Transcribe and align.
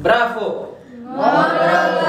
Bravo. 0.00 0.78
Ngobrol 1.06 1.50
bareng 1.56 2.05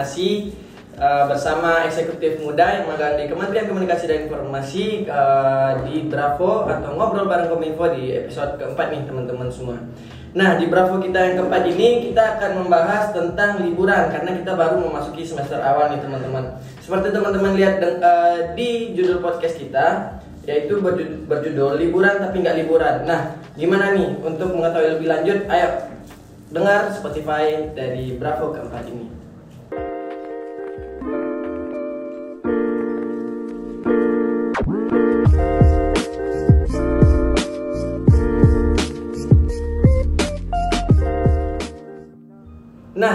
Informasi 0.00 0.56
eh, 0.96 1.24
bersama 1.28 1.84
eksekutif 1.84 2.40
muda 2.40 2.80
yang 2.80 2.88
magang 2.88 3.20
di 3.20 3.28
Kementerian 3.28 3.68
Komunikasi 3.68 4.08
dan 4.08 4.18
Informasi 4.24 5.04
eh, 5.04 5.72
di 5.84 6.08
Bravo 6.08 6.64
atau 6.64 6.96
ngobrol 6.96 7.28
bareng 7.28 7.52
Kominfo 7.52 7.84
di 7.92 8.16
episode 8.16 8.56
keempat 8.56 8.96
nih 8.96 9.04
teman-teman 9.04 9.52
semua. 9.52 9.76
Nah 10.32 10.56
di 10.56 10.72
Bravo 10.72 11.04
kita 11.04 11.20
yang 11.20 11.44
keempat 11.44 11.68
ini 11.68 12.08
kita 12.08 12.40
akan 12.40 12.64
membahas 12.64 13.12
tentang 13.12 13.60
liburan 13.60 14.08
karena 14.08 14.40
kita 14.40 14.56
baru 14.56 14.80
memasuki 14.88 15.20
semester 15.20 15.60
awal 15.60 15.92
nih 15.92 16.00
teman-teman. 16.00 16.56
Seperti 16.80 17.12
teman-teman 17.12 17.52
lihat 17.60 17.84
eh, 17.84 18.56
di 18.56 18.96
judul 18.96 19.20
podcast 19.20 19.60
kita 19.60 20.16
yaitu 20.48 20.80
berju- 20.80 21.28
berjudul 21.28 21.76
liburan 21.76 22.24
tapi 22.24 22.40
nggak 22.40 22.56
liburan. 22.64 23.04
Nah 23.04 23.36
gimana 23.52 23.92
nih 23.92 24.16
untuk 24.24 24.56
mengetahui 24.56 24.96
lebih 24.96 25.12
lanjut? 25.12 25.44
Ayo 25.44 25.92
dengar 26.48 26.88
Spotify 26.88 27.68
dari 27.76 28.16
Bravo 28.16 28.56
keempat 28.56 28.88
ini. 28.88 29.19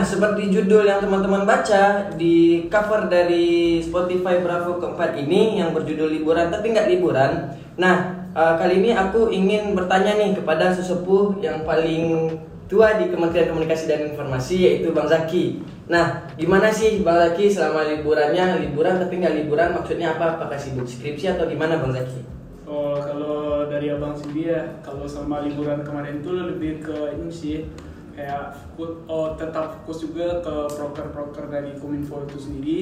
Seperti 0.05 0.53
judul 0.53 0.85
yang 0.85 1.01
teman-teman 1.01 1.43
baca 1.43 2.13
di 2.13 2.69
cover 2.69 3.09
dari 3.09 3.81
Spotify 3.81 4.39
Bravo 4.39 4.77
keempat 4.77 5.17
ini 5.17 5.57
yang 5.57 5.73
berjudul 5.73 6.13
liburan 6.13 6.53
tapi 6.53 6.71
nggak 6.71 6.87
liburan. 6.93 7.57
Nah, 7.81 8.29
eh, 8.31 8.53
kali 8.61 8.85
ini 8.85 8.93
aku 8.93 9.33
ingin 9.33 9.73
bertanya 9.73 10.15
nih 10.21 10.37
kepada 10.37 10.69
sesepuh 10.69 11.41
yang 11.41 11.65
paling 11.65 12.37
tua 12.69 13.01
di 13.01 13.09
Kementerian 13.09 13.49
Komunikasi 13.49 13.85
dan 13.89 14.13
Informasi 14.13 14.55
yaitu 14.61 14.93
Bang 14.93 15.09
Zaki. 15.09 15.65
Nah, 15.89 16.29
gimana 16.37 16.69
sih 16.69 17.01
Bang 17.01 17.17
Zaki 17.17 17.49
selama 17.49 17.89
liburannya 17.89 18.61
liburan 18.61 19.01
tapi 19.01 19.21
nggak 19.21 19.35
liburan 19.43 19.73
maksudnya 19.73 20.13
apa? 20.13 20.37
Apakah 20.37 20.57
sibuk 20.57 20.85
skripsi 20.85 21.33
atau 21.33 21.49
gimana 21.49 21.81
Bang 21.81 21.93
Zaki? 21.93 22.21
Oh, 22.65 22.97
kalau 22.97 23.69
dari 23.69 23.93
abang 23.93 24.17
sendiri 24.17 24.49
ya, 24.53 24.61
kalau 24.81 25.05
sama 25.05 25.45
liburan 25.45 25.85
kemarin 25.85 26.25
tuh 26.25 26.33
lebih 26.33 26.81
ke 26.81 27.13
ini 27.13 27.29
sih 27.29 27.69
kayak 28.15 28.55
oh, 29.05 29.35
tetap 29.35 29.83
fokus 29.83 30.07
juga 30.07 30.39
ke 30.39 30.55
proker-proker 30.71 31.51
dari 31.51 31.75
Kominfo 31.75 32.23
itu 32.23 32.39
sendiri. 32.39 32.79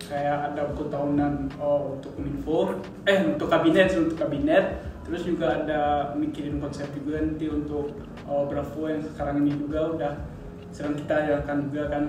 Kayak 0.00 0.54
ada 0.54 0.72
buku 0.72 0.88
tahunan 0.88 1.60
oh, 1.60 1.98
untuk 1.98 2.14
Kominfo 2.16 2.78
eh 3.04 3.18
untuk 3.26 3.50
kabinet 3.50 3.90
untuk 3.98 4.16
kabinet. 4.16 4.86
Terus 5.04 5.26
juga 5.26 5.58
ada 5.58 6.14
mikirin 6.14 6.62
konsep 6.62 6.86
juga 6.94 7.18
nanti 7.18 7.50
untuk 7.50 7.98
oh, 8.30 8.46
Bravo 8.46 8.86
yang 8.86 9.02
sekarang 9.02 9.42
ini 9.42 9.58
juga 9.58 9.90
udah 9.98 10.12
sedang 10.70 10.94
kita 10.94 11.26
jalankan 11.26 11.58
juga 11.68 11.82
kan. 11.90 12.04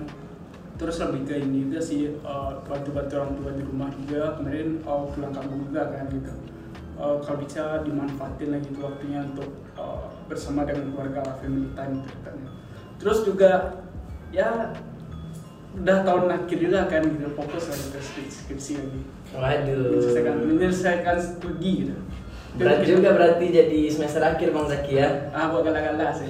Terus 0.77 0.97
lebih 0.97 1.21
ke 1.29 1.35
ini 1.41 1.69
juga 1.69 1.81
sih 1.81 2.13
eh, 2.13 2.51
bantu-bantu 2.65 3.13
orang 3.17 3.33
tua 3.41 3.51
di 3.57 3.63
rumah 3.65 3.89
juga. 3.89 4.37
Kemarin 4.37 4.85
oh, 4.85 5.09
pulang 5.09 5.33
kampung 5.33 5.65
juga 5.65 5.89
kan 5.89 6.05
gitu 6.13 6.50
Eh, 7.01 7.17
kalau 7.25 7.41
bisa 7.41 7.81
dimanfaatin 7.81 8.53
lagi 8.53 8.69
tuh 8.77 8.85
waktunya 8.85 9.25
untuk 9.25 9.49
eh, 9.73 10.05
bersama 10.29 10.69
dengan 10.69 10.93
keluarga 10.93 11.25
family 11.41 11.73
time 11.73 12.05
kan. 12.21 12.37
terus 13.01 13.25
juga 13.25 13.81
ya 14.29 14.69
udah 15.81 16.05
tahun 16.05 16.29
akhir 16.29 16.57
juga 16.61 16.85
kan 16.85 17.01
gitu 17.01 17.33
fokus 17.33 17.73
lagi 17.73 17.87
ke 17.89 17.99
skripsi, 18.29 18.71
lagi 18.77 19.01
Waduh. 19.33 19.97
menyelesaikan 19.97 20.35
menyelesaikan 20.45 21.17
studi 21.17 21.71
gitu 21.89 21.97
Berat 22.51 22.83
juga 22.83 23.15
berarti 23.15 23.47
jadi 23.47 23.87
semester 23.87 24.19
akhir 24.19 24.51
Bang 24.51 24.67
Zaki 24.67 24.99
ya. 24.99 25.31
ah 25.31 25.49
buat 25.49 25.63
gala-gala 25.63 26.11
sih 26.11 26.27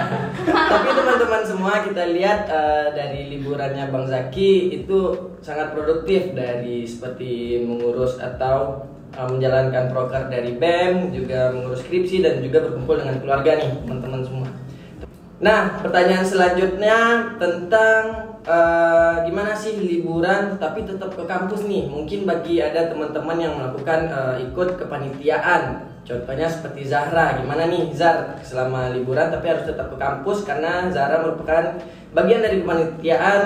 Tapi 0.70 0.88
teman-teman 0.92 1.42
semua 1.42 1.82
kita 1.82 2.12
lihat 2.14 2.46
eh, 2.46 2.94
dari 2.94 3.34
liburannya 3.34 3.90
Bang 3.90 4.06
Zaki 4.06 4.70
itu 4.70 5.32
sangat 5.42 5.74
produktif 5.74 6.30
dari 6.36 6.84
seperti 6.86 7.64
mengurus 7.64 8.20
atau 8.20 8.86
eh, 9.16 9.28
menjalankan 9.32 9.88
proker 9.90 10.28
dari 10.28 10.54
BEM, 10.60 11.16
juga 11.16 11.50
mengurus 11.56 11.80
skripsi 11.82 12.20
dan 12.20 12.44
juga 12.44 12.68
berkumpul 12.68 13.00
dengan 13.00 13.16
keluarga 13.24 13.56
nih 13.56 13.70
teman-teman 13.82 14.22
semua. 14.22 14.48
Nah, 15.36 15.84
pertanyaan 15.84 16.24
selanjutnya 16.24 16.96
tentang 17.36 18.02
eh, 18.40 19.14
gimana 19.28 19.52
sih 19.52 19.76
liburan 19.76 20.56
tapi 20.56 20.88
tetap 20.88 21.12
ke 21.12 21.24
kampus 21.28 21.68
nih? 21.68 21.92
Mungkin 21.92 22.24
bagi 22.24 22.64
ada 22.64 22.88
teman-teman 22.88 23.36
yang 23.36 23.52
melakukan 23.60 24.08
eh, 24.08 24.34
ikut 24.48 24.80
kepanitiaan. 24.80 25.92
Contohnya 26.06 26.46
seperti 26.46 26.86
Zahra, 26.86 27.36
gimana 27.42 27.66
nih 27.66 27.90
Zar 27.92 28.38
selama 28.46 28.94
liburan 28.94 29.26
tapi 29.26 29.50
harus 29.50 29.66
tetap 29.66 29.90
ke 29.90 29.98
kampus 29.98 30.46
karena 30.46 30.86
Zahra 30.88 31.18
merupakan 31.18 31.82
bagian 32.16 32.40
dari 32.40 32.64
kepanitiaan 32.64 33.40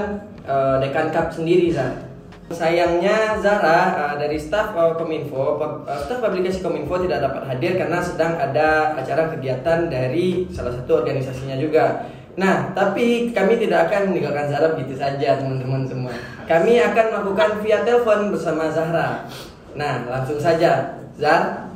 eh, 0.46 0.76
Dekan 0.86 1.10
Cup 1.10 1.34
sendiri 1.34 1.74
Zar. 1.74 2.09
Sayangnya 2.50 3.38
Zara 3.38 3.94
eh, 3.94 4.14
dari 4.26 4.34
staf 4.34 4.74
eh, 4.74 4.94
Kominfo, 4.98 5.54
pub- 5.54 5.86
eh, 5.86 6.00
staf 6.02 6.18
publikasi 6.18 6.58
Kominfo 6.58 6.98
tidak 6.98 7.22
dapat 7.22 7.46
hadir 7.46 7.78
karena 7.78 8.02
sedang 8.02 8.34
ada 8.34 8.98
acara 8.98 9.30
kegiatan 9.30 9.86
dari 9.86 10.50
salah 10.50 10.74
satu 10.74 11.06
organisasinya 11.06 11.54
juga. 11.62 12.10
Nah, 12.34 12.74
tapi 12.74 13.30
kami 13.30 13.54
tidak 13.54 13.86
akan 13.86 14.10
meninggalkan 14.10 14.50
Zara 14.50 14.74
begitu 14.74 14.98
saja 14.98 15.38
teman-teman 15.38 15.86
semua. 15.86 16.10
Kami 16.50 16.82
akan 16.82 17.04
melakukan 17.14 17.50
via 17.62 17.86
telepon 17.86 18.34
bersama 18.34 18.66
Zahra. 18.74 19.30
Nah, 19.78 20.10
langsung 20.10 20.42
saja, 20.42 20.98
Zar. 21.14 21.70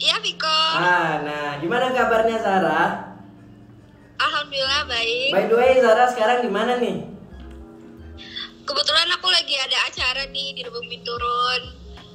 Iya, 0.00 0.16
Viko. 0.24 0.60
Ah, 0.80 1.20
nah, 1.20 1.60
gimana 1.60 1.92
kabarnya 1.92 2.40
Zara? 2.40 3.12
Alhamdulillah 4.16 4.88
baik. 4.88 5.30
By 5.36 5.44
the 5.52 5.56
way, 5.60 5.72
Zara 5.84 6.08
sekarang 6.08 6.40
di 6.40 6.48
mana 6.48 6.80
nih? 6.80 7.19
Kebetulan 8.70 9.10
aku 9.18 9.26
lagi 9.34 9.58
ada 9.58 9.78
acara 9.82 10.22
nih 10.30 10.54
di 10.54 10.62
Rebung 10.62 10.86
Turun. 11.02 11.62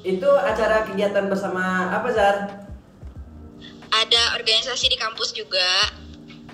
Itu 0.07 0.39
acara 0.39 0.87
kegiatan 0.87 1.27
bersama 1.27 1.91
apa, 1.91 2.07
Zar? 2.15 2.63
Ada 3.91 4.39
organisasi 4.39 4.87
di 4.87 4.95
kampus 4.95 5.35
juga. 5.35 5.91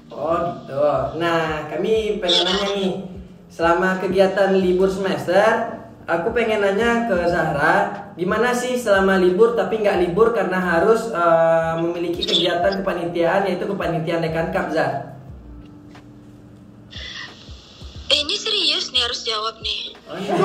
Oh 0.09 0.57
gitu. 0.57 0.81
Nah 1.22 1.69
kami 1.69 2.17
pengen 2.17 2.50
nanya 2.50 2.69
nih, 2.73 2.94
selama 3.53 4.01
kegiatan 4.01 4.57
libur 4.57 4.89
semester, 4.89 5.78
aku 6.09 6.33
pengen 6.33 6.66
nanya 6.66 7.06
ke 7.06 7.22
Zahra, 7.29 8.09
gimana 8.18 8.57
sih 8.57 8.81
selama 8.81 9.22
libur 9.22 9.53
tapi 9.53 9.85
nggak 9.85 10.01
libur 10.01 10.33
karena 10.33 10.57
harus 10.57 11.13
eh, 11.13 11.73
memiliki 11.78 12.25
kegiatan 12.25 12.81
kepanitiaan 12.81 13.45
yaitu 13.45 13.69
kepanitiaan 13.69 14.25
Dekan 14.25 14.50
Cup 14.50 14.73
Zar. 14.73 15.11
Nih 19.01 19.09
harus 19.09 19.22
jawab 19.25 19.56
nih. 19.59 19.81
Oh, 20.06 20.13
iya. 20.16 20.38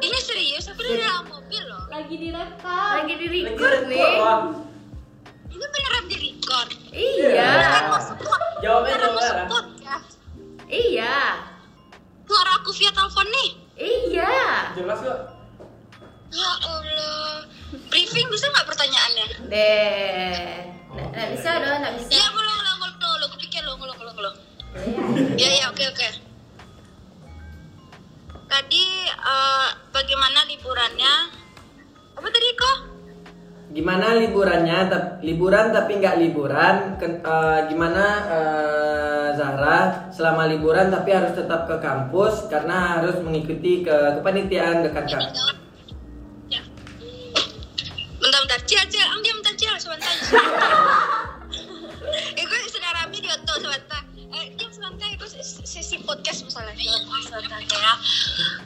Ini 0.00 0.18
serius, 0.18 0.64
aku 0.64 0.80
udah 0.80 0.96
dalam 0.96 1.24
mobil 1.28 1.60
loh. 1.62 1.84
Lagi 1.86 2.14
direkam. 2.16 2.90
lagi 2.98 3.14
di 3.14 3.26
record 3.28 3.82
nih 3.84 4.00
Ini 5.46 5.64
beneran 5.66 6.04
di 6.08 6.16
record. 6.18 6.68
iya 6.90 7.44
Beneran 7.52 7.84
masuk 7.92 8.16
pod- 8.18 8.48
Jawabnya 8.58 8.96
beneran 8.96 9.12
masuk 9.12 9.36
podcast. 9.46 10.08
iya 10.66 11.16
Suara 12.24 12.50
aku 12.56 12.72
via 12.72 12.90
telepon 12.90 13.26
nih. 13.28 13.50
iya 13.76 14.32
jelas 14.72 14.98
kok 14.98 15.18
Ya 16.32 16.50
Allah. 16.64 17.44
Briefing 17.86 18.24
bisa 18.26 18.48
nggak 18.48 18.64
pertanyaannya? 18.66 19.26
deh 19.46 20.36
nggak 20.92 21.28
bisa 21.30 21.50
dong 21.58 21.76
nggak 21.78 21.94
bisa 21.94 22.08
Iya, 22.10 22.26
belum, 22.30 22.54
belum, 22.54 22.76
belum, 22.78 22.94
belum. 22.98 23.20
Aku 23.22 23.36
pikir 23.38 23.60
lo, 23.62 23.76
belum, 23.76 23.96
belum, 23.96 24.34
Iya, 25.36 25.50
iya, 25.52 25.64
oke, 25.68 25.84
oke. 25.84 26.08
Tadi 28.48 28.84
eh, 29.08 29.68
bagaimana 29.92 30.44
liburannya? 30.44 31.14
Apa 32.16 32.28
tadi 32.28 32.48
kok? 32.52 32.78
Gimana 33.72 34.12
liburannya? 34.16 34.78
Tap- 34.88 35.12
liburan 35.20 35.72
tapi 35.72 35.96
nggak 35.96 36.16
liburan. 36.20 36.76
Ken- 36.96 37.20
eh, 37.20 37.60
gimana 37.68 38.04
eh, 38.28 39.28
Zahra 39.32 40.08
selama 40.12 40.44
liburan 40.48 40.88
tapi 40.88 41.08
harus 41.12 41.32
tetap 41.32 41.64
ke 41.64 41.76
kampus 41.80 42.48
karena 42.48 43.00
harus 43.00 43.16
mengikuti 43.24 43.80
ke 43.80 44.20
kepanitiaan 44.20 44.84
Dekan 44.84 45.04
Cup. 45.08 45.24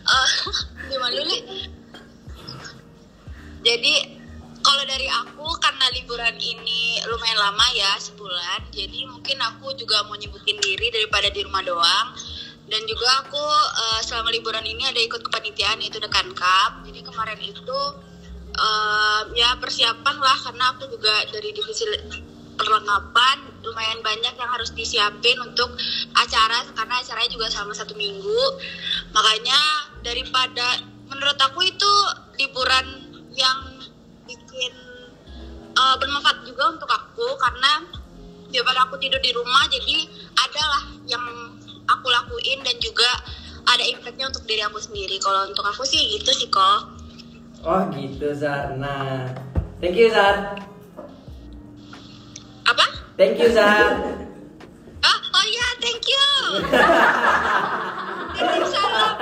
Eh 0.06 0.28
gimana 0.88 1.18
nih 1.26 1.42
jadi 3.66 3.94
kalau 4.66 4.82
dari 4.82 5.06
aku 5.06 5.46
karena 5.62 5.86
liburan 5.94 6.34
ini 6.38 6.98
lumayan 7.06 7.38
lama 7.38 7.66
ya 7.74 7.94
sebulan 8.02 8.66
jadi 8.74 9.06
mungkin 9.06 9.38
aku 9.42 9.74
juga 9.78 10.02
mau 10.06 10.18
nyibukin 10.18 10.58
diri 10.58 10.90
daripada 10.90 11.30
di 11.30 11.46
rumah 11.46 11.62
doang. 11.62 12.08
Dan 12.66 12.82
juga 12.82 13.22
aku 13.22 13.38
eh, 13.78 14.00
selama 14.02 14.34
liburan 14.34 14.66
ini 14.66 14.90
ada 14.90 14.98
ikut 14.98 15.22
kepanitiaan 15.22 15.78
yaitu 15.78 16.02
Dekan 16.02 16.34
Cup 16.34 16.82
jadi 16.82 16.98
kemarin 17.06 17.38
itu 17.38 17.80
eh, 18.58 19.20
ya 19.38 19.54
persiapan 19.62 20.16
lah 20.19 20.34
karena 20.42 20.74
aku 20.74 20.90
juga 20.90 21.14
dari 21.30 21.54
divisi 21.54 21.86
perlengkapan 22.58 23.56
lumayan 23.66 24.00
banyak 24.00 24.34
yang 24.38 24.50
harus 24.50 24.70
disiapin 24.72 25.36
untuk 25.42 25.74
acara 26.14 26.62
karena 26.72 26.94
acaranya 27.02 27.30
juga 27.30 27.46
selama 27.50 27.74
satu 27.74 27.98
minggu 27.98 28.42
makanya 29.10 29.58
daripada 30.06 30.86
menurut 31.10 31.38
aku 31.42 31.66
itu 31.66 31.92
liburan 32.38 32.86
yang 33.34 33.82
bikin 34.24 34.72
uh, 35.74 35.98
bermanfaat 35.98 36.46
juga 36.46 36.72
untuk 36.72 36.90
aku 36.90 37.26
karena 37.42 37.84
daripada 38.48 38.86
aku 38.86 38.96
tidur 39.02 39.18
di 39.20 39.34
rumah 39.34 39.66
jadi 39.66 40.06
adalah 40.38 40.82
yang 41.10 41.24
aku 41.90 42.06
lakuin 42.08 42.62
dan 42.62 42.78
juga 42.78 43.10
ada 43.66 43.82
impactnya 43.82 44.30
untuk 44.30 44.46
diri 44.46 44.62
aku 44.62 44.78
sendiri 44.78 45.19
kalau 45.19 45.50
untuk 45.50 45.66
aku 45.66 45.82
sih 45.82 45.98
gitu 46.14 46.30
sih 46.30 46.46
kok 46.46 46.96
Oh 47.66 47.82
gitu 47.90 48.30
Zar. 48.30 48.78
Nah, 48.78 49.26
thank 49.82 49.98
you 49.98 50.06
Zar. 50.06 50.54
Thank 53.16 53.40
you 53.40 53.48
Zar. 53.48 53.96
oh, 55.00 55.18
oh 55.32 55.44
iya 55.48 55.66
thank 55.80 56.04
you 56.04 56.28
salam 58.76 59.16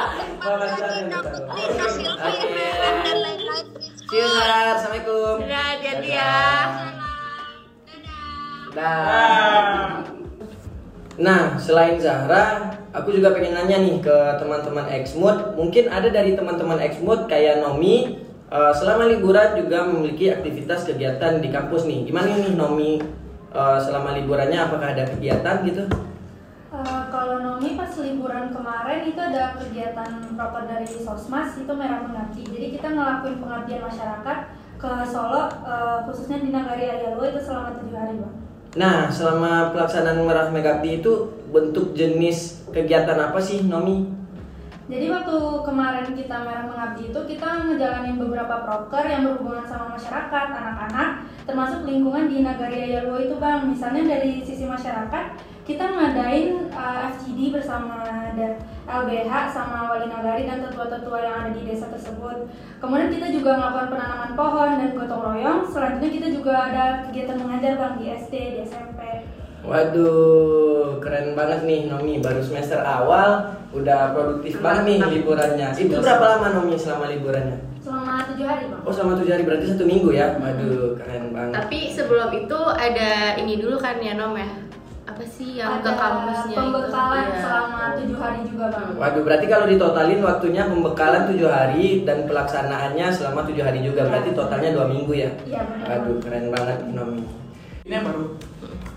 See. 4.04 4.20
Assalamualaikum. 4.20 5.42
Dadah, 5.42 5.62
hati-hati 5.74 6.10
ya. 6.14 6.38
Dah. 8.74 8.86
Ah. 8.86 9.86
Nah, 11.18 11.58
selain 11.58 11.98
Zahra, 11.98 12.74
aku 12.94 13.14
juga 13.14 13.34
pengen 13.34 13.58
nanya 13.58 13.78
nih 13.82 13.98
ke 14.02 14.16
teman-teman 14.38 14.86
Xmood. 15.02 15.58
Mungkin 15.58 15.90
ada 15.90 16.10
dari 16.10 16.34
teman-teman 16.38 16.78
Xmood 16.94 17.26
kayak 17.26 17.62
Nomi, 17.62 18.22
eh, 18.50 18.72
selama 18.74 19.06
liburan 19.10 19.58
juga 19.58 19.86
memiliki 19.86 20.30
aktivitas 20.30 20.86
kegiatan 20.86 21.42
di 21.42 21.48
kampus 21.50 21.86
nih. 21.86 22.06
Gimana 22.06 22.38
nih 22.38 22.54
Nomi 22.54 22.92
eh, 23.54 23.78
selama 23.78 24.18
liburannya? 24.18 24.58
Apakah 24.58 24.92
ada 24.92 25.06
kegiatan 25.06 25.62
gitu? 25.62 25.86
Eh, 26.74 27.02
kalau 27.14 27.38
Nomi 27.38 27.78
pas 27.78 27.94
liburan 28.02 28.50
kemarin 28.50 29.06
itu 29.06 29.20
ada 29.22 29.54
kegiatan 29.54 30.10
proper 30.34 30.66
dari 30.66 30.90
Sosmas 30.90 31.54
itu 31.54 31.70
Merah 31.70 32.02
Mengabdi. 32.02 32.42
Jadi 32.50 32.66
kita 32.74 32.90
ngelakuin 32.90 33.38
pengabdian 33.38 33.86
masyarakat 33.86 34.38
ke 34.74 34.90
Solo 35.06 35.46
eh, 35.62 35.98
khususnya 36.10 36.42
di 36.42 36.50
Nagari 36.50 36.90
Ayalo 36.90 37.22
itu 37.22 37.38
selama 37.38 37.78
tujuh 37.78 37.94
hari 37.94 38.18
bang. 38.18 38.34
Nah, 38.74 39.06
selama 39.06 39.70
pelaksanaan 39.70 40.18
Merah 40.26 40.50
Megabdi 40.50 40.98
itu 40.98 41.30
bentuk 41.54 41.94
jenis 41.94 42.66
kegiatan 42.74 43.14
apa 43.14 43.38
sih 43.38 43.62
Nomi? 43.62 44.23
Jadi 44.84 45.08
waktu 45.08 45.36
kemarin 45.64 46.12
kita 46.12 46.44
Merah 46.44 46.68
Mengabdi 46.68 47.08
itu 47.08 47.20
kita 47.24 47.72
ngejalanin 47.72 48.20
beberapa 48.20 48.68
proker 48.68 49.08
yang 49.08 49.24
berhubungan 49.24 49.64
sama 49.64 49.96
masyarakat, 49.96 50.46
anak-anak, 50.52 51.24
termasuk 51.48 51.88
lingkungan 51.88 52.28
di 52.28 52.44
Nagari 52.44 52.92
Ayalua 52.92 53.24
itu 53.24 53.40
bang. 53.40 53.64
Misalnya 53.64 54.12
dari 54.12 54.44
sisi 54.44 54.68
masyarakat, 54.68 55.40
kita 55.64 55.88
ngadain 55.88 56.68
uh, 56.68 57.08
FGD 57.16 57.56
bersama 57.56 58.04
LBH 58.84 59.32
sama 59.48 59.88
Wali 59.88 60.12
Nagari 60.12 60.44
dan 60.44 60.60
tetua-tetua 60.60 61.16
yang 61.16 61.34
ada 61.40 61.50
di 61.56 61.64
desa 61.64 61.88
tersebut. 61.88 62.44
Kemudian 62.76 63.08
kita 63.08 63.32
juga 63.32 63.56
melakukan 63.56 63.88
penanaman 63.96 64.32
pohon 64.36 64.70
dan 64.76 64.92
gotong 64.92 65.24
royong. 65.32 65.60
Selanjutnya 65.64 66.10
kita 66.12 66.28
juga 66.28 66.52
ada 66.68 66.84
kegiatan 67.08 67.40
mengajar 67.40 67.80
bang 67.80 67.94
di 67.96 68.06
SD, 68.12 68.34
di 68.36 68.58
SMP. 68.68 69.23
Waduh, 69.64 71.00
keren 71.00 71.32
banget 71.32 71.64
nih 71.64 71.88
Nomi. 71.88 72.20
Baru 72.20 72.44
semester 72.44 72.84
awal 72.84 73.56
udah 73.72 74.12
produktif 74.12 74.60
banget 74.60 74.84
nih 74.84 74.98
liburannya. 75.20 75.68
Itu 75.72 76.04
berapa 76.04 76.24
lama 76.36 76.46
Nomi 76.60 76.76
selama 76.76 77.08
liburannya? 77.08 77.58
Selama 77.80 78.28
tujuh 78.28 78.44
hari 78.44 78.64
bang. 78.68 78.80
Oh 78.84 78.92
selama 78.92 79.16
tujuh 79.20 79.32
hari 79.32 79.44
berarti 79.48 79.66
satu 79.72 79.84
minggu 79.88 80.12
ya? 80.12 80.36
Waduh, 80.36 81.00
keren 81.00 81.32
banget. 81.32 81.52
Tapi 81.56 81.78
sebelum 81.96 82.28
itu 82.36 82.60
ada 82.76 83.40
ini 83.40 83.60
dulu 83.60 83.76
kan 83.80 83.96
ya 84.04 84.12
Nom 84.16 84.36
ya? 84.36 84.48
Apa 85.04 85.20
sih 85.28 85.60
yang 85.60 85.84
ke 85.84 85.92
ada 85.92 86.00
kampusnya 86.00 86.56
pembekalan 86.56 87.24
itu? 87.24 87.32
Iya. 87.32 87.40
selama 87.44 87.80
tujuh 88.00 88.18
hari 88.20 88.40
juga 88.48 88.64
bang. 88.72 88.88
Waduh, 89.00 89.22
berarti 89.24 89.46
kalau 89.48 89.66
ditotalin 89.68 90.20
waktunya 90.20 90.62
pembekalan 90.68 91.22
tujuh 91.32 91.48
hari 91.48 91.84
dan 92.04 92.18
pelaksanaannya 92.28 93.06
selama 93.12 93.40
tujuh 93.48 93.64
hari 93.64 93.80
juga. 93.80 94.08
Berarti 94.12 94.30
totalnya 94.36 94.76
dua 94.76 94.86
minggu 94.92 95.12
ya? 95.16 95.30
Iya 95.48 95.60
benar. 95.64 95.86
Waduh, 95.88 96.16
keren 96.20 96.46
banget 96.52 96.78
Nomi. 96.92 97.24
Ini 97.84 97.92
yang 98.00 98.04
baru. 98.08 98.24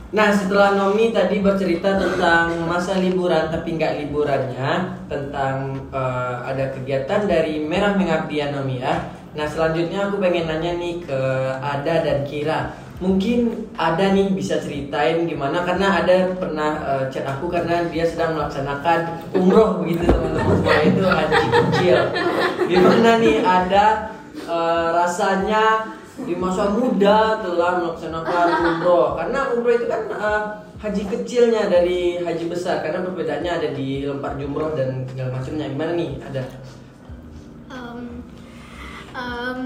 Nah 0.07 0.31
setelah 0.31 0.79
Nomi 0.79 1.11
tadi 1.11 1.43
bercerita 1.43 1.99
tentang 1.99 2.63
masa 2.63 2.95
liburan 2.95 3.51
tapi 3.51 3.75
nggak 3.75 4.07
liburannya 4.07 5.03
tentang 5.11 5.75
eh, 5.91 6.35
ada 6.47 6.71
kegiatan 6.71 7.27
dari 7.27 7.59
Merah 7.59 7.91
Mengabdian 7.99 8.55
Nomi 8.55 8.79
ya. 8.79 9.11
Nah 9.35 9.43
selanjutnya 9.43 10.07
aku 10.07 10.23
pengen 10.23 10.47
nanya 10.47 10.79
nih 10.79 11.03
ke 11.03 11.19
Ada 11.59 12.07
dan 12.07 12.19
Kira. 12.23 12.71
Mungkin 13.03 13.69
Ada 13.75 14.15
nih 14.15 14.31
bisa 14.31 14.57
ceritain 14.63 15.27
gimana 15.27 15.67
karena 15.67 15.99
ada 15.99 16.31
pernah 16.39 16.71
eh, 16.87 17.05
chat 17.11 17.27
aku 17.27 17.51
karena 17.51 17.83
dia 17.91 18.07
sedang 18.07 18.39
melaksanakan 18.39 19.27
umroh 19.35 19.83
begitu 19.83 20.07
teman-teman 20.07 20.55
semua 20.55 20.79
itu 20.87 21.03
haji 21.03 21.45
kecil. 21.51 21.97
Gimana 22.63 23.19
nih 23.19 23.43
Ada 23.43 23.85
eh, 24.39 24.87
rasanya 24.95 25.63
di 26.25 26.33
masa 26.33 26.73
muda 26.73 27.43
telah 27.45 27.71
melaksanakan 27.85 28.47
umroh. 28.73 29.13
Karena 29.13 29.39
umroh 29.53 29.73
itu 29.77 29.85
kan 29.85 30.01
eh, 30.09 30.41
haji 30.81 31.03
kecilnya 31.13 31.69
dari 31.69 32.17
haji 32.23 32.45
besar. 32.49 32.81
Karena 32.81 33.05
perbedaannya 33.05 33.51
ada 33.51 33.69
di 33.75 34.07
lempar 34.07 34.33
jumroh 34.41 34.73
dan 34.73 35.05
segala 35.05 35.37
macamnya. 35.37 35.65
Gimana 35.69 35.91
nih? 35.93 36.11
Ada? 36.25 36.41
Um, 37.67 37.99
um, 39.13 39.61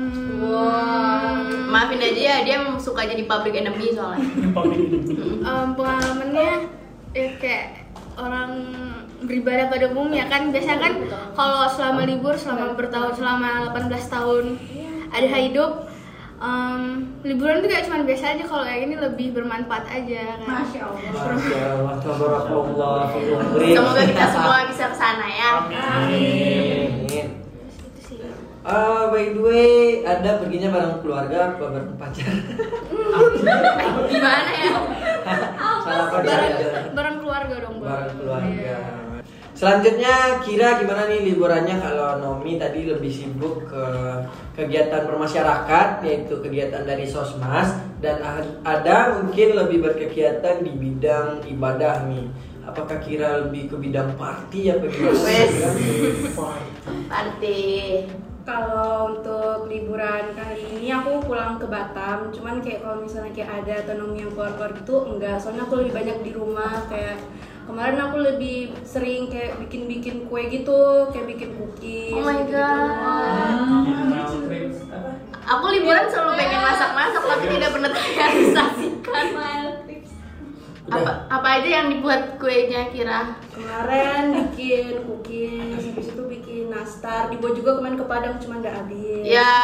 Wah, 0.51 1.39
maafin 1.71 2.03
aja 2.03 2.19
ya 2.19 2.37
dia 2.43 2.57
suka 2.81 3.07
jadi 3.07 3.23
public 3.23 3.55
enemy 3.55 3.95
soalnya. 3.95 4.27
Um, 5.47 5.67
pengalamannya 5.77 6.67
ya 7.15 7.27
kayak 7.39 7.87
orang 8.19 8.51
beribadah 9.23 9.71
pada 9.71 9.87
umumnya 9.93 10.27
kan. 10.27 10.51
Biasanya 10.51 10.79
kan 10.83 10.93
kalau 11.31 11.63
selama 11.71 12.03
libur 12.03 12.35
selama 12.35 12.75
bertahun 12.75 13.15
selama 13.15 13.71
18 13.71 13.87
tahun 14.11 14.45
ada 15.11 15.27
hidup 15.27 15.90
um, 16.41 16.81
liburan 17.21 17.61
tuh 17.61 17.69
kayak 17.69 17.85
cuma 17.85 18.01
biasa 18.01 18.33
aja 18.33 18.43
kalau 18.43 18.63
kayak 18.65 18.81
ini 18.83 18.95
lebih 18.97 19.27
bermanfaat 19.31 19.85
aja 19.87 20.19
kan 20.25 20.39
Masya 20.41 20.79
Allah. 20.81 21.09
Masya 21.29 21.59
Allah, 21.71 21.93
tabarakallah, 22.01 23.01
Semoga 23.55 24.01
kita 24.03 24.25
semua 24.27 24.57
bisa 24.65 24.83
ke 24.89 24.97
sana 24.97 25.27
ya. 25.29 25.49
Amin. 25.63 27.27
Itu 27.69 28.01
sih 28.01 28.17
Ah, 28.61 29.09
by 29.09 29.33
the 29.33 29.41
way, 29.41 29.73
ada 30.01 30.37
perginya 30.37 30.69
bareng 30.69 31.01
keluarga 31.01 31.37
apa 31.51 31.65
bareng 31.67 31.97
pacar? 31.97 32.29
Gimana 34.05 34.51
ya? 34.51 34.69
Salah 35.85 36.07
pacar 36.09 36.21
bareng, 36.21 36.53
aja. 36.57 36.67
bareng 36.93 37.17
keluarga 37.17 37.55
dong 37.57 37.75
bareng 37.79 38.13
keluarga. 38.17 38.75
Selanjutnya 39.61 40.41
Kira 40.41 40.81
gimana 40.81 41.05
nih 41.05 41.21
liburannya 41.21 41.77
kalau 41.77 42.17
Nomi 42.17 42.57
tadi 42.57 42.89
lebih 42.89 43.13
sibuk 43.13 43.69
ke 43.69 43.85
kegiatan 44.57 45.05
bermasyarakat 45.05 46.01
yaitu 46.01 46.33
kegiatan 46.41 46.81
dari 46.81 47.05
Sosmas 47.05 47.77
dan 48.01 48.25
ada 48.65 49.21
mungkin 49.21 49.53
lebih 49.53 49.85
berkegiatan 49.85 50.65
di 50.65 50.73
bidang 50.73 51.45
ibadah 51.45 52.09
nih. 52.09 52.25
Apakah 52.65 52.97
Kira 53.05 53.45
lebih 53.45 53.69
ke 53.69 53.77
bidang 53.77 54.17
party 54.17 54.73
apa 54.73 54.85
gimana? 54.89 55.69
Party. 57.05 57.61
Kalau 58.41 59.13
untuk 59.13 59.69
liburan 59.69 60.33
kali 60.33 60.81
ini 60.81 60.89
aku 60.89 61.21
pulang 61.29 61.61
ke 61.61 61.69
Batam, 61.69 62.33
cuman 62.33 62.57
kayak 62.65 62.81
kalau 62.81 63.05
misalnya 63.05 63.29
kayak 63.37 63.61
ada 63.61 63.73
autonomi 63.85 64.25
yang 64.25 64.33
keluar-keluar 64.33 64.73
gitu 64.73 64.95
enggak, 65.05 65.37
soalnya 65.37 65.69
aku 65.69 65.85
lebih 65.85 65.93
banyak 65.93 66.17
di 66.25 66.31
rumah 66.33 66.89
kayak 66.89 67.21
kemarin 67.71 68.03
aku 68.03 68.17
lebih 68.19 68.57
sering 68.83 69.31
kayak 69.31 69.55
bikin-bikin 69.63 70.27
kue 70.27 70.43
gitu, 70.51 71.07
kayak 71.15 71.27
bikin 71.31 71.55
cookies. 71.55 72.11
Oh 72.19 72.27
my 72.27 72.43
god. 72.51 73.87
Aku 75.41 75.65
liburan 75.71 76.05
selalu 76.11 76.35
pengen 76.35 76.61
masak-masak 76.61 77.23
tapi 77.23 77.45
tidak 77.55 77.69
pernah 77.71 77.91
terrealisasikan. 77.95 79.25
Apa 80.91 81.11
apa 81.31 81.47
aja 81.63 81.69
yang 81.81 81.87
dibuat 81.95 82.35
kuenya 82.35 82.91
kira? 82.91 83.39
Kemarin 83.55 84.51
bikin 84.51 85.07
cookies, 85.07 85.79
habis 85.87 86.11
itu 86.11 86.23
bikin 86.27 86.67
nastar, 86.67 87.31
dibuat 87.31 87.55
juga 87.55 87.79
kemarin 87.79 87.95
ke 87.95 88.03
Padang 88.03 88.35
cuman 88.43 88.59
nggak 88.59 88.75
habis. 88.83 89.23
Ya. 89.23 89.55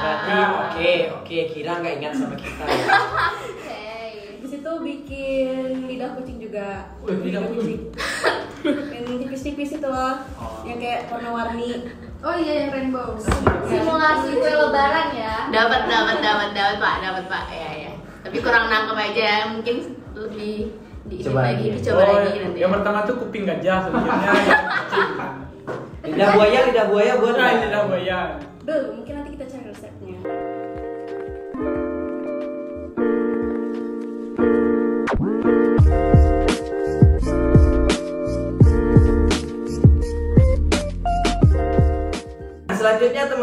Berarti 0.00 0.30
oke 0.38 0.90
oke 1.18 1.38
Kira 1.50 1.82
nggak 1.82 1.94
ingat 1.98 2.12
sama 2.14 2.38
kita. 2.38 2.62
ya? 2.62 2.86
Habis 4.50 4.66
itu 4.66 4.74
bikin 4.82 5.86
lidah 5.86 6.10
kucing 6.18 6.42
juga. 6.42 6.90
Wih, 7.06 7.22
lidah 7.22 7.38
kucing. 7.54 7.86
yang 8.98 9.22
tipis-tipis 9.22 9.78
itu 9.78 9.86
loh. 9.86 10.26
Yang 10.66 10.78
kayak 10.82 11.00
warna-warni. 11.06 11.86
Oh 12.18 12.34
iya 12.34 12.66
yang 12.66 12.74
rainbow. 12.74 13.14
Simulasi 13.70 14.42
kue 14.42 14.50
lebaran 14.50 15.14
ya. 15.14 15.46
Dapat 15.54 15.86
dapat 15.86 16.18
dapat 16.18 16.48
dapat 16.50 16.76
Pak, 16.82 16.94
dapat 16.98 17.24
Pak. 17.30 17.44
Ya 17.54 17.70
ya. 17.78 17.92
Tapi 18.26 18.42
kurang 18.42 18.66
nangkep 18.66 18.98
aja, 18.98 19.54
mungkin 19.54 19.94
lebih 20.18 20.74
di 21.06 21.16
Coba 21.22 21.46
lagi, 21.46 21.70
lagi. 21.70 21.78
dicoba 21.78 22.02
Oh, 22.02 22.18
lagi 22.18 22.38
nanti. 22.42 22.58
yang 22.58 22.72
pertama 22.74 22.98
tuh 23.06 23.16
kuping 23.22 23.46
gajah 23.46 23.86
sebenarnya. 23.86 24.30
kecil. 24.90 25.06
Lidah 26.10 26.28
buaya, 26.34 26.58
lidah 26.66 26.86
buaya 26.90 27.12
buat 27.22 27.34
Nah, 27.38 27.48
ini 27.54 27.66
dah 27.70 27.82
buaya. 27.86 28.18
Belum, 28.66 28.98
mungkin 28.98 29.12
nanti 29.14 29.30
kita 29.38 29.46
cari 29.46 29.64
resepnya. 29.70 29.89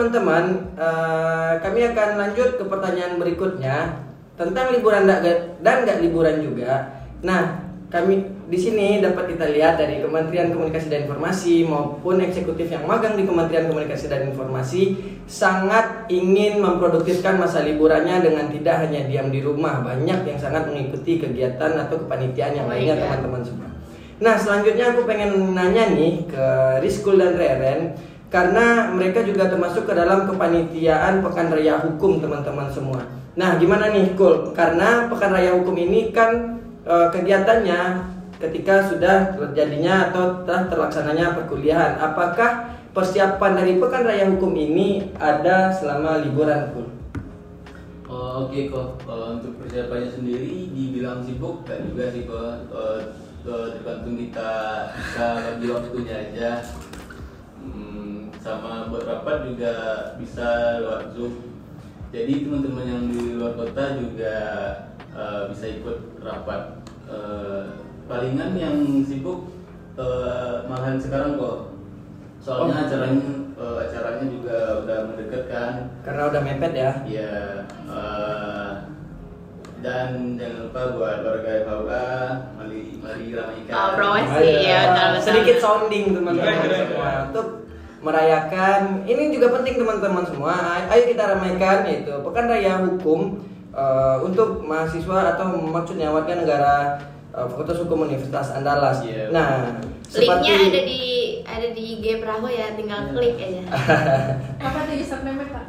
Teman-teman, 0.07 0.71
eh, 0.79 1.53
kami 1.59 1.79
akan 1.91 2.09
lanjut 2.15 2.49
ke 2.55 2.63
pertanyaan 2.63 3.19
berikutnya 3.19 4.07
tentang 4.39 4.71
liburan 4.71 5.03
da- 5.03 5.19
dan 5.59 5.83
nggak 5.83 5.99
liburan 5.99 6.39
juga. 6.39 7.03
Nah, 7.19 7.67
kami 7.91 8.23
di 8.47 8.59
sini 8.59 9.03
dapat 9.03 9.35
kita 9.35 9.51
lihat 9.51 9.75
dari 9.75 9.99
Kementerian 9.99 10.51
Komunikasi 10.55 10.87
dan 10.87 11.07
Informasi 11.07 11.67
maupun 11.67 12.23
eksekutif 12.23 12.71
yang 12.71 12.87
magang 12.87 13.19
di 13.19 13.27
Kementerian 13.27 13.67
Komunikasi 13.67 14.07
dan 14.07 14.31
Informasi 14.31 14.95
sangat 15.27 16.07
ingin 16.07 16.63
memproduktifkan 16.63 17.35
masa 17.35 17.67
liburannya 17.67 18.23
dengan 18.23 18.47
tidak 18.47 18.87
hanya 18.87 19.07
diam 19.07 19.27
di 19.27 19.43
rumah, 19.43 19.83
banyak 19.83 20.23
yang 20.23 20.39
sangat 20.39 20.71
mengikuti 20.71 21.19
kegiatan 21.19 21.75
atau 21.75 21.99
kepanitiaan 22.07 22.55
yang 22.55 22.67
lainnya 22.71 22.95
God. 22.95 23.03
teman-teman 23.03 23.43
semua. 23.43 23.69
Nah, 24.17 24.33
selanjutnya 24.33 24.95
aku 24.95 25.05
pengen 25.05 25.53
nanya 25.53 25.93
nih 25.93 26.25
ke 26.25 26.45
Rizkul 26.81 27.21
dan 27.21 27.37
Reren 27.37 27.93
karena 28.27 28.91
mereka 28.91 29.23
juga 29.23 29.47
termasuk 29.47 29.87
ke 29.87 29.93
dalam 29.95 30.27
kepanitiaan 30.27 31.23
Pekan 31.23 31.47
Raya 31.47 31.79
Hukum 31.79 32.19
teman-teman 32.19 32.67
semua. 32.67 33.01
Nah, 33.39 33.55
gimana 33.55 33.93
nih, 33.93 34.17
Kul? 34.19 34.51
Karena 34.51 35.07
Pekan 35.07 35.31
Raya 35.31 35.55
Hukum 35.55 35.77
ini 35.79 36.11
kan 36.11 36.59
eh, 36.83 37.07
kegiatannya 37.13 37.79
ketika 38.37 38.85
sudah 38.85 39.33
terjadinya 39.33 40.11
atau 40.11 40.43
telah 40.43 40.67
terlaksananya 40.67 41.39
perkuliahan. 41.39 42.03
Apakah 42.03 42.75
persiapan 42.91 43.63
dari 43.63 43.79
Pekan 43.79 44.03
Raya 44.03 44.25
Hukum 44.27 44.51
ini 44.53 45.15
ada 45.15 45.71
selama 45.71 46.19
liburan, 46.19 46.75
Kul? 46.75 46.87
Oke 48.37 48.69
kok, 48.69 49.01
Kalau 49.01 49.41
untuk 49.41 49.57
persiapannya 49.59 50.13
sendiri 50.13 50.69
dibilang 50.69 51.25
sibuk 51.25 51.65
kan 51.65 51.81
juga 51.89 52.13
sih 52.13 52.29
kok 52.29 52.69
Eh, 52.69 53.01
eh, 53.49 53.67
tergantung 53.73 54.15
kita 54.15 54.51
bisa 54.93 55.25
bagi 55.41 55.67
waktunya 55.73 56.15
aja 56.29 56.61
sama 58.47 58.87
buat 58.87 59.03
rapat 59.03 59.51
juga 59.51 59.73
bisa 60.15 60.79
lewat 60.79 61.11
zoom. 61.11 61.33
Jadi 62.15 62.47
teman-teman 62.47 62.85
yang 62.87 63.03
di 63.11 63.35
luar 63.35 63.59
kota 63.59 63.99
juga 63.99 64.35
eh, 65.11 65.41
bisa 65.51 65.65
ikut 65.75 66.23
rapat. 66.23 66.79
Eh, 67.11 67.63
palingan 68.07 68.55
yang 68.55 68.79
sibuk 69.03 69.51
eh, 69.99 70.63
malahan 70.71 70.95
sekarang 70.95 71.35
kok. 71.35 71.75
Soalnya 72.39 72.79
Oh. 72.79 72.83
acaranya 72.87 73.27
eh, 73.59 73.77
acaranya 73.83 74.25
juga 74.31 74.57
udah 74.87 74.97
mendekat 75.11 75.43
kan. 75.51 75.73
Karena 76.07 76.21
udah 76.31 76.41
mepet 76.41 76.71
ya. 76.71 76.91
Ya, 77.03 77.35
eh, 77.91 78.71
dan 79.77 80.33
jangan 80.39 80.71
lupa 80.71 80.81
buat 80.95 81.17
warga 81.21 81.51
FHUA, 81.67 82.07
mari 82.57 82.81
mari 82.97 83.25
ramaikan. 83.35 83.73
Oh, 83.75 83.89
promosi 83.93 84.41
Ayo, 84.41 84.63
ya 84.63 84.79
sedikit 85.21 85.57
sounding 85.61 86.15
teman-teman 86.15 86.55
keren, 86.65 86.81
semua. 86.87 87.11
Untuk 87.29 87.47
merayakan 87.99 89.01
ini 89.03 89.29
juga 89.29 89.51
penting 89.51 89.75
teman-teman 89.75 90.23
semua 90.23 90.53
ayo 90.87 91.03
kita 91.05 91.23
ramaikan 91.27 91.81
yaitu 91.83 92.13
pekan 92.21 92.45
raya 92.45 92.83
hukum 92.83 93.41
eh, 93.69 94.17
untuk 94.21 94.61
mahasiswa 94.61 95.33
atau 95.33 95.45
maksudnya 95.57 96.07
warga 96.07 96.33
negara 96.33 96.75
eh, 97.31 97.45
Fakultas 97.45 97.77
Hukum 97.79 98.05
Universitas 98.05 98.53
Andalas 98.53 99.01
Iya. 99.01 99.29
nah 99.29 99.81
Linknya 100.07 100.71
ada 100.71 100.81
di 100.81 101.01
ada 101.43 101.67
di 101.69 101.83
IG 101.93 102.23
Perahu 102.23 102.47
ya, 102.47 102.71
tinggal 102.73 103.11
klik 103.11 103.35
aja. 103.35 103.59
Apa 104.63 104.87
tuh 104.87 104.95
username 104.95 105.43
Pak? 105.43 105.65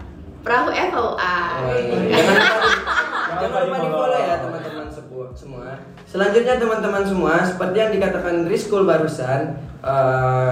Perahu 0.47 0.71
FOA. 0.71 1.39
Oh, 1.59 1.75
iya. 1.75 1.99
Jangan 2.15 2.39
lupa- 2.39 3.35
Jangan 3.35 3.61
lupa 3.67 3.77
di 3.77 3.89
follow 3.91 4.21
ya 4.21 4.37
teman-teman 4.39 4.87
semua. 5.35 5.69
Selanjutnya 6.07 6.55
teman-teman 6.57 7.03
semua, 7.03 7.35
seperti 7.43 7.77
yang 7.77 7.91
dikatakan 7.93 8.47
Rizkul 8.47 8.87
barusan, 8.87 9.59
eh, 9.83 10.51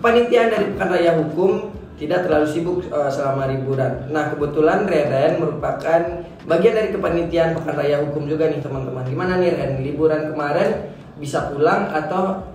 kepanitiaan 0.00 0.48
dari 0.48 0.64
Pekan 0.72 0.88
Raya 0.88 1.12
Hukum 1.20 1.76
tidak 2.00 2.24
terlalu 2.24 2.48
sibuk 2.48 2.80
eh, 2.88 3.10
selama 3.12 3.44
liburan. 3.52 4.08
Nah 4.08 4.32
kebetulan 4.32 4.88
Reren 4.88 5.36
merupakan 5.36 6.00
bagian 6.48 6.74
dari 6.74 6.88
kepanitiaan 6.96 7.52
Pekan 7.60 7.76
Raya 7.76 8.00
Hukum 8.08 8.24
juga 8.24 8.48
nih 8.48 8.64
teman-teman. 8.64 9.04
Gimana 9.04 9.36
nih 9.36 9.52
Ren? 9.52 9.84
Liburan 9.84 10.32
kemarin 10.32 10.96
bisa 11.20 11.52
pulang 11.52 11.92
atau 11.92 12.48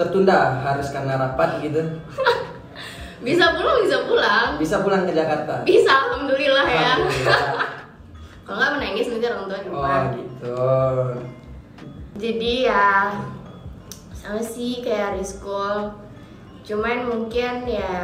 tertunda 0.00 0.64
harus 0.64 0.88
karena 0.88 1.20
rapat 1.20 1.60
gitu? 1.60 1.84
Bisa 3.22 3.54
pulang, 3.54 3.78
bisa 3.86 4.02
pulang. 4.02 4.48
Bisa 4.58 4.76
pulang 4.82 5.06
ke 5.06 5.14
Jakarta? 5.14 5.62
Bisa, 5.62 5.94
alhamdulillah 5.94 6.66
ya. 6.66 6.98
Kalau 8.42 8.58
nggak 8.58 8.72
menangis 8.82 9.14
nanti 9.14 9.30
orang 9.30 9.46
tua 9.46 9.58
di 9.62 9.68
Oh 9.70 10.02
gitu. 10.18 10.58
Jadi 12.18 12.66
ya 12.66 13.14
sama 14.10 14.42
sih 14.42 14.82
kayak 14.82 15.22
Rizkul 15.22 15.94
Cuman 16.62 17.10
mungkin 17.10 17.66
ya 17.66 17.94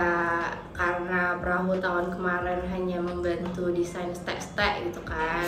karena 0.74 1.38
perahu 1.38 1.78
tahun 1.78 2.10
kemarin 2.10 2.62
hanya 2.70 2.98
membantu 2.98 3.70
desain 3.70 4.10
stek-stek 4.10 4.86
gitu 4.86 5.02
kan 5.02 5.46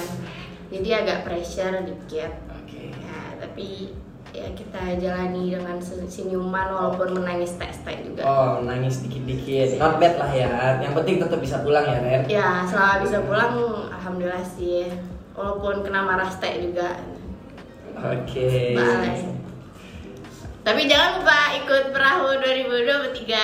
Jadi 0.71 0.89
agak 0.95 1.27
pressure 1.27 1.83
dikit 1.83 2.31
Oke. 2.51 2.95
ya, 2.95 3.19
Tapi 3.43 3.91
ya 4.31 4.47
kita 4.55 4.95
jalani 5.03 5.51
dengan 5.51 5.83
se- 5.83 6.07
senyuman 6.07 6.71
walaupun 6.71 7.19
menangis 7.19 7.59
stek-stek 7.59 8.07
juga 8.07 8.23
Oh, 8.23 8.63
nangis 8.63 9.03
dikit-dikit. 9.03 9.83
Not 9.83 9.99
bad 9.99 10.15
lah 10.15 10.31
ya. 10.31 10.53
Yang 10.79 11.03
penting 11.03 11.17
tetap 11.19 11.39
bisa 11.43 11.57
pulang 11.67 11.83
ya, 11.83 11.99
Ren. 11.99 12.23
Ya 12.31 12.63
selama 12.63 13.03
bisa 13.03 13.19
pulang 13.27 13.55
Alhamdulillah 13.91 14.47
sih 14.47 14.87
Walaupun 15.35 15.83
kena 15.83 16.07
marah 16.07 16.31
stek 16.31 16.63
juga 16.63 16.95
Oke. 17.99 18.79
Bye. 18.79 19.40
Tapi 20.71 20.87
jangan 20.87 21.19
lupa 21.19 21.51
ikut 21.59 21.91
perahu 21.91 22.31
2023. 22.47 23.27
Yeah. 23.27 23.43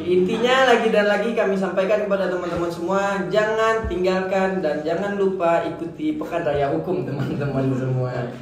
Intinya 0.16 0.64
lagi 0.64 0.88
dan 0.88 1.12
lagi 1.12 1.36
kami 1.36 1.60
sampaikan 1.60 2.08
kepada 2.08 2.32
teman-teman 2.32 2.72
semua, 2.72 3.20
jangan 3.28 3.84
tinggalkan 3.84 4.64
dan 4.64 4.80
jangan 4.80 5.20
lupa 5.20 5.60
ikuti 5.68 6.16
Pekan 6.16 6.40
Raya 6.40 6.72
Hukum 6.72 7.04
teman-teman 7.04 7.68
semua. 7.76 8.32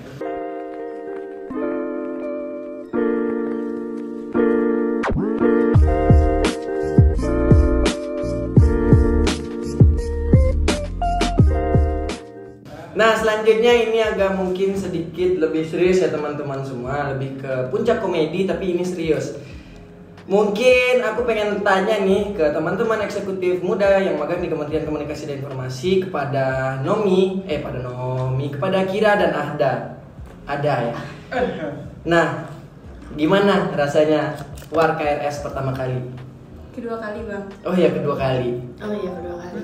Nah 12.96 13.12
selanjutnya 13.12 13.72
ini 13.76 14.00
agak 14.00 14.40
mungkin 14.40 14.72
sedikit 14.72 15.36
lebih 15.36 15.68
serius 15.68 16.00
ya 16.00 16.08
teman-teman 16.08 16.64
semua 16.64 17.12
Lebih 17.12 17.44
ke 17.44 17.52
puncak 17.68 18.00
komedi 18.00 18.48
tapi 18.48 18.72
ini 18.72 18.80
serius 18.80 19.36
Mungkin 20.26 21.06
aku 21.06 21.22
pengen 21.22 21.62
tanya 21.62 22.02
nih 22.02 22.34
ke 22.34 22.50
teman-teman 22.50 22.98
eksekutif 23.06 23.62
muda 23.62 24.02
yang 24.02 24.18
magang 24.18 24.42
di 24.42 24.50
Kementerian 24.50 24.82
Komunikasi 24.82 25.30
dan 25.30 25.38
Informasi 25.38 26.02
kepada 26.02 26.46
Nomi, 26.82 27.46
eh 27.46 27.62
pada 27.62 27.78
Nomi, 27.78 28.50
kepada 28.50 28.82
Kira 28.90 29.14
dan 29.14 29.30
Ahda. 29.30 30.02
Ada 30.50 30.74
ya. 30.90 30.96
Nah, 32.02 32.50
gimana 33.14 33.70
rasanya 33.70 34.34
war 34.74 34.98
KRS 34.98 35.46
pertama 35.46 35.70
kali? 35.70 35.94
Kedua 36.74 36.98
kali 36.98 37.22
bang, 37.22 37.46
Oh 37.62 37.74
ya 37.78 37.94
kedua 37.94 38.18
kali. 38.18 38.66
Oh 38.82 38.90
iya 38.90 39.10
kedua 39.14 39.36
kali. 39.46 39.60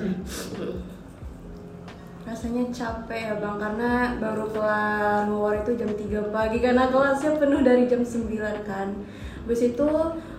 Rasanya 2.23 2.63
capek 2.71 3.19
ya 3.19 3.33
bang 3.35 3.55
karena 3.59 3.91
baru 4.15 4.47
kelar 4.47 5.27
ngawar 5.27 5.59
itu 5.59 5.75
jam 5.75 5.91
3 5.91 6.31
pagi 6.31 6.57
karena 6.63 6.87
kelasnya 6.87 7.35
penuh 7.35 7.61
dari 7.61 7.83
jam 7.85 7.99
9 7.99 8.63
kan. 8.63 8.95
Habis 9.43 9.75
itu 9.75 9.87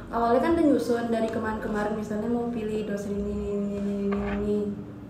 awalnya 0.09 0.41
kan 0.41 0.53
udah 0.57 0.65
nyusun 0.65 1.07
dari 1.13 1.29
kemarin-kemarin 1.29 1.93
misalnya 1.93 2.29
mau 2.33 2.49
pilih 2.49 2.89
dosen 2.89 3.13
ini 3.13 3.33
ini 3.37 3.53
ini 3.53 3.71
ini, 3.77 3.95
ini, 4.09 4.17
ini. 4.41 4.59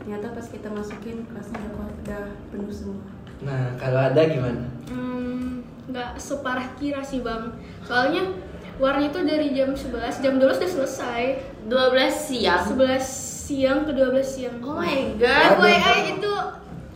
Ternyata 0.03 0.35
pas 0.35 0.47
kita 0.51 0.69
masukin 0.75 1.23
kelasnya 1.31 1.63
udah, 1.63 1.89
udah 2.03 2.25
penuh 2.51 2.73
semua. 2.75 3.07
Nah, 3.47 3.79
kalau 3.79 4.01
ada 4.11 4.21
gimana? 4.27 4.67
Hmm, 4.91 5.63
nggak 5.87 6.19
separah 6.19 6.75
kira 6.75 7.07
sih 7.07 7.23
bang. 7.23 7.55
Soalnya 7.87 8.35
warna 8.83 9.07
itu 9.07 9.23
dari 9.23 9.55
jam 9.55 9.71
11, 9.71 10.19
jam 10.27 10.43
12 10.43 10.59
udah 10.59 10.73
selesai. 10.75 11.23
12 11.71 12.11
siang. 12.11 12.67
11 12.67 12.99
siang 13.47 13.79
ke 13.87 13.93
12 13.95 14.27
siang. 14.27 14.57
Oh 14.65 14.83
my 14.83 15.15
god. 15.23 15.63
FYI 15.63 16.19
itu 16.19 16.35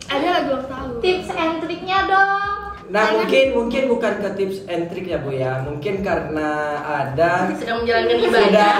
Ada 0.09 0.27
lagi 0.27 0.47
ulang 0.49 0.65
tahun. 0.65 0.89
Tips 0.99 1.29
and 1.31 1.53
triknya 1.61 1.99
dong. 2.09 2.57
Nah 2.89 3.05
mungkin 3.13 3.45
mungkin 3.53 3.83
bukan 3.85 4.13
ke 4.17 4.29
tips 4.33 4.65
and 4.65 4.89
trick 4.89 5.05
ya 5.05 5.21
bu 5.21 5.29
ya, 5.29 5.61
mungkin 5.61 6.01
karena 6.01 6.49
ada 6.81 7.45
Sedang 7.53 7.85
menjalankan 7.85 8.17
sudah 8.17 8.41
ibadah. 8.49 8.75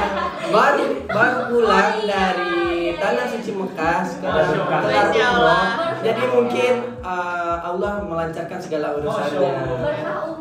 baru 0.50 0.86
baru 1.06 1.40
pulang 1.48 1.94
dari 2.10 2.58
tanah 2.98 3.26
suci 3.30 3.54
Mekah 3.54 4.02
sekarang 4.02 4.50
Masya 4.50 4.58
Allah. 4.58 4.82
kelar 4.82 4.82
Masya 4.82 5.06
umroh. 5.30 5.46
Allah. 5.46 5.66
Jadi 6.02 6.24
mungkin 6.26 6.74
uh, 7.06 7.58
Allah 7.62 7.92
melancarkan 8.02 8.58
segala 8.58 8.88
urusannya. 8.98 9.52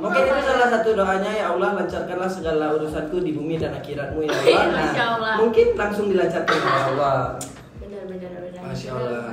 Mungkin 0.01 0.23
itu 0.25 0.41
salah 0.41 0.69
satu 0.73 0.89
doanya 0.97 1.29
ya 1.31 1.45
Allah 1.53 1.69
lancarkanlah 1.77 2.31
segala 2.33 2.65
urusanku 2.73 3.21
di 3.21 3.37
bumi 3.37 3.61
dan 3.61 3.77
akhiratmu 3.77 4.25
ya 4.25 4.33
Allah. 4.33 4.65
Nah, 5.21 5.37
mungkin 5.37 5.77
langsung 5.77 6.09
dilancarkan 6.09 6.57
oleh 6.57 6.85
Allah. 6.97 7.19
Benar 7.77 8.03
benar 8.09 8.31
benar. 8.41 8.63
Masya 8.65 8.91
Allah. 8.97 9.29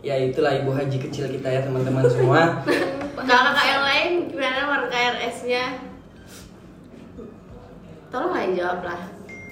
Ya 0.00 0.16
itulah 0.16 0.56
ibu 0.56 0.72
haji 0.72 0.96
kecil 0.96 1.28
kita 1.28 1.48
ya 1.48 1.60
teman-teman 1.60 2.08
semua. 2.08 2.64
Kakak 3.30 3.66
yang 3.68 3.84
lain 3.84 4.10
gimana 4.32 4.64
marka 4.64 4.96
RS-nya? 4.96 5.76
Tolong 8.08 8.32
aja 8.32 8.48
jawab 8.56 8.80
lah. 8.88 9.00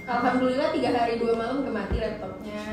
Alhamdulillah 0.08 0.72
tiga 0.72 0.88
hari 0.96 1.20
dua 1.20 1.36
malam 1.36 1.68
gak 1.68 1.74
mati 1.76 1.96
laptopnya. 2.00 2.64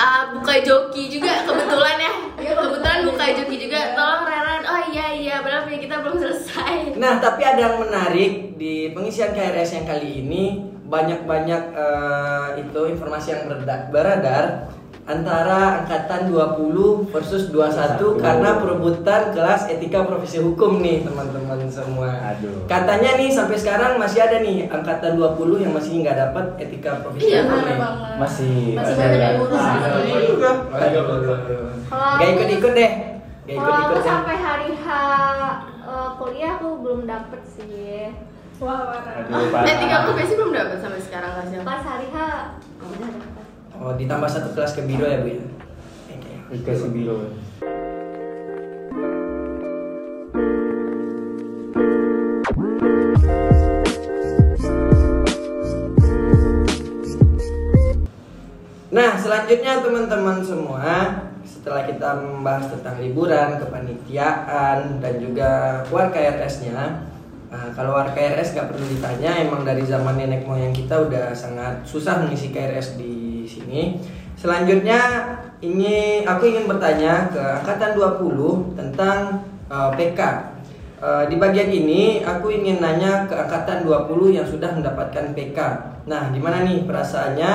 Ah, 0.00 0.32
buka 0.32 0.64
joki 0.64 1.12
juga 1.12 1.44
kebetulan 1.44 1.96
ya. 2.00 2.12
Iya, 2.40 2.52
kebetulan 2.56 3.00
buka 3.04 3.24
joki 3.36 3.56
juga. 3.68 3.92
Tolong 3.92 4.24
Reran. 4.24 4.62
Oh 4.64 4.80
iya 4.88 5.06
iya, 5.12 5.34
padahal 5.44 5.68
punya 5.68 5.78
kita 5.84 5.96
belum 6.00 6.16
selesai. 6.24 6.96
Nah, 6.96 7.20
tapi 7.20 7.44
ada 7.44 7.60
yang 7.68 7.76
menarik 7.84 8.56
di 8.56 8.96
pengisian 8.96 9.36
KRS 9.36 9.76
yang 9.76 9.86
kali 9.86 10.24
ini 10.24 10.44
banyak-banyak 10.88 11.62
eh, 11.76 12.48
itu 12.64 12.80
informasi 12.96 13.28
yang 13.36 13.42
bereda- 13.44 13.92
beredar 13.92 14.72
antara 15.04 15.84
angkatan 15.84 16.32
20 16.32 16.72
versus 17.08 17.52
21 17.52 18.00
karena 18.16 18.56
perebutan 18.56 19.36
kelas 19.36 19.68
etika 19.68 20.00
profesi 20.02 20.40
hukum 20.40 20.80
nih 20.80 21.04
teman-teman 21.04 21.60
semua. 21.68 22.08
Aduh. 22.26 22.64
Katanya 22.64 23.12
nih 23.14 23.28
sampai 23.28 23.52
sekarang 23.54 24.00
masih 24.00 24.18
ada 24.18 24.40
nih 24.40 24.64
angkatan 24.66 25.12
20 25.14 25.60
yang 25.60 25.72
masih 25.72 26.00
nggak 26.00 26.16
dapat 26.18 26.56
etika 26.58 27.04
profesi 27.04 27.28
Iya, 27.28 27.44
hukum 27.44 27.60
nih. 27.60 27.76
banget. 27.76 28.14
Masih 28.16 28.56
Masih 28.72 28.74
masih 28.74 28.94
banyak 28.96 29.12
ada. 29.12 29.20
yang 29.22 29.36
ngurus 29.36 29.60
lagi. 29.60 30.26
juga. 30.26 30.50
Kalau 30.64 30.88
Gak 31.84 32.16
aku- 32.16 32.32
ikut-ikut 32.32 32.72
deh. 32.72 32.90
Gak 33.44 33.54
ikut-ikut 33.54 33.94
deh. 33.94 34.08
sampai 34.08 34.36
hari 34.38 34.70
H 34.74 34.86
eh, 35.84 36.08
kuliah 36.16 36.52
aku 36.56 36.68
belum 36.80 37.00
dapet 37.04 37.42
sih. 37.44 38.08
Wah 38.56 38.88
parah. 38.88 39.20
Aduh, 39.20 39.52
parah. 39.52 39.68
Etika 39.68 39.96
profesi 40.02 40.32
belum 40.32 40.50
dapat 40.50 40.78
sampai 40.80 41.00
sekarang 41.02 41.32
sih? 41.44 41.60
Pas 41.60 41.82
hari 41.82 42.08
H 42.08 42.16
udah. 42.80 43.33
Oh, 43.74 43.90
ditambah 43.98 44.30
satu 44.30 44.54
kelas 44.54 44.78
ke 44.78 44.86
biro 44.86 45.02
ya, 45.02 45.18
Bu 45.18 45.34
ya. 45.34 45.42
Oke. 46.14 46.32
Dikasih 46.54 46.90
biro. 46.94 47.16
Nah, 58.94 59.18
selanjutnya 59.18 59.82
teman-teman 59.82 60.38
semua, 60.38 60.86
setelah 61.42 61.82
kita 61.82 62.14
membahas 62.14 62.70
tentang 62.70 63.02
liburan, 63.02 63.58
kepanitiaan, 63.58 65.02
dan 65.02 65.14
juga 65.18 65.82
war 65.90 66.14
KRS-nya, 66.14 67.02
nah, 67.50 67.66
kalau 67.74 67.98
war 67.98 68.14
KRS 68.14 68.54
nggak 68.54 68.70
perlu 68.70 68.86
ditanya, 68.86 69.42
emang 69.42 69.66
dari 69.66 69.82
zaman 69.82 70.14
nenek 70.14 70.46
moyang 70.46 70.70
kita 70.70 71.10
udah 71.10 71.34
sangat 71.34 71.82
susah 71.82 72.22
mengisi 72.22 72.54
KRS 72.54 72.94
di 72.94 73.23
sini. 73.64 73.98
Selanjutnya, 74.36 75.00
ini 75.64 76.20
aku 76.28 76.44
ingin 76.52 76.68
bertanya 76.68 77.32
ke 77.32 77.40
angkatan 77.40 77.96
20 77.96 78.76
tentang 78.76 79.48
eh, 79.72 79.90
PK. 79.96 80.20
Eh, 81.04 81.24
di 81.28 81.36
bagian 81.36 81.68
ini 81.68 82.24
aku 82.24 82.48
ingin 82.48 82.80
nanya 82.80 83.28
ke 83.28 83.36
angkatan 83.36 83.84
20 83.84 84.36
yang 84.36 84.46
sudah 84.48 84.72
mendapatkan 84.72 85.36
PK. 85.36 85.58
Nah, 86.04 86.32
gimana 86.32 86.64
nih 86.64 86.84
perasaannya 86.84 87.52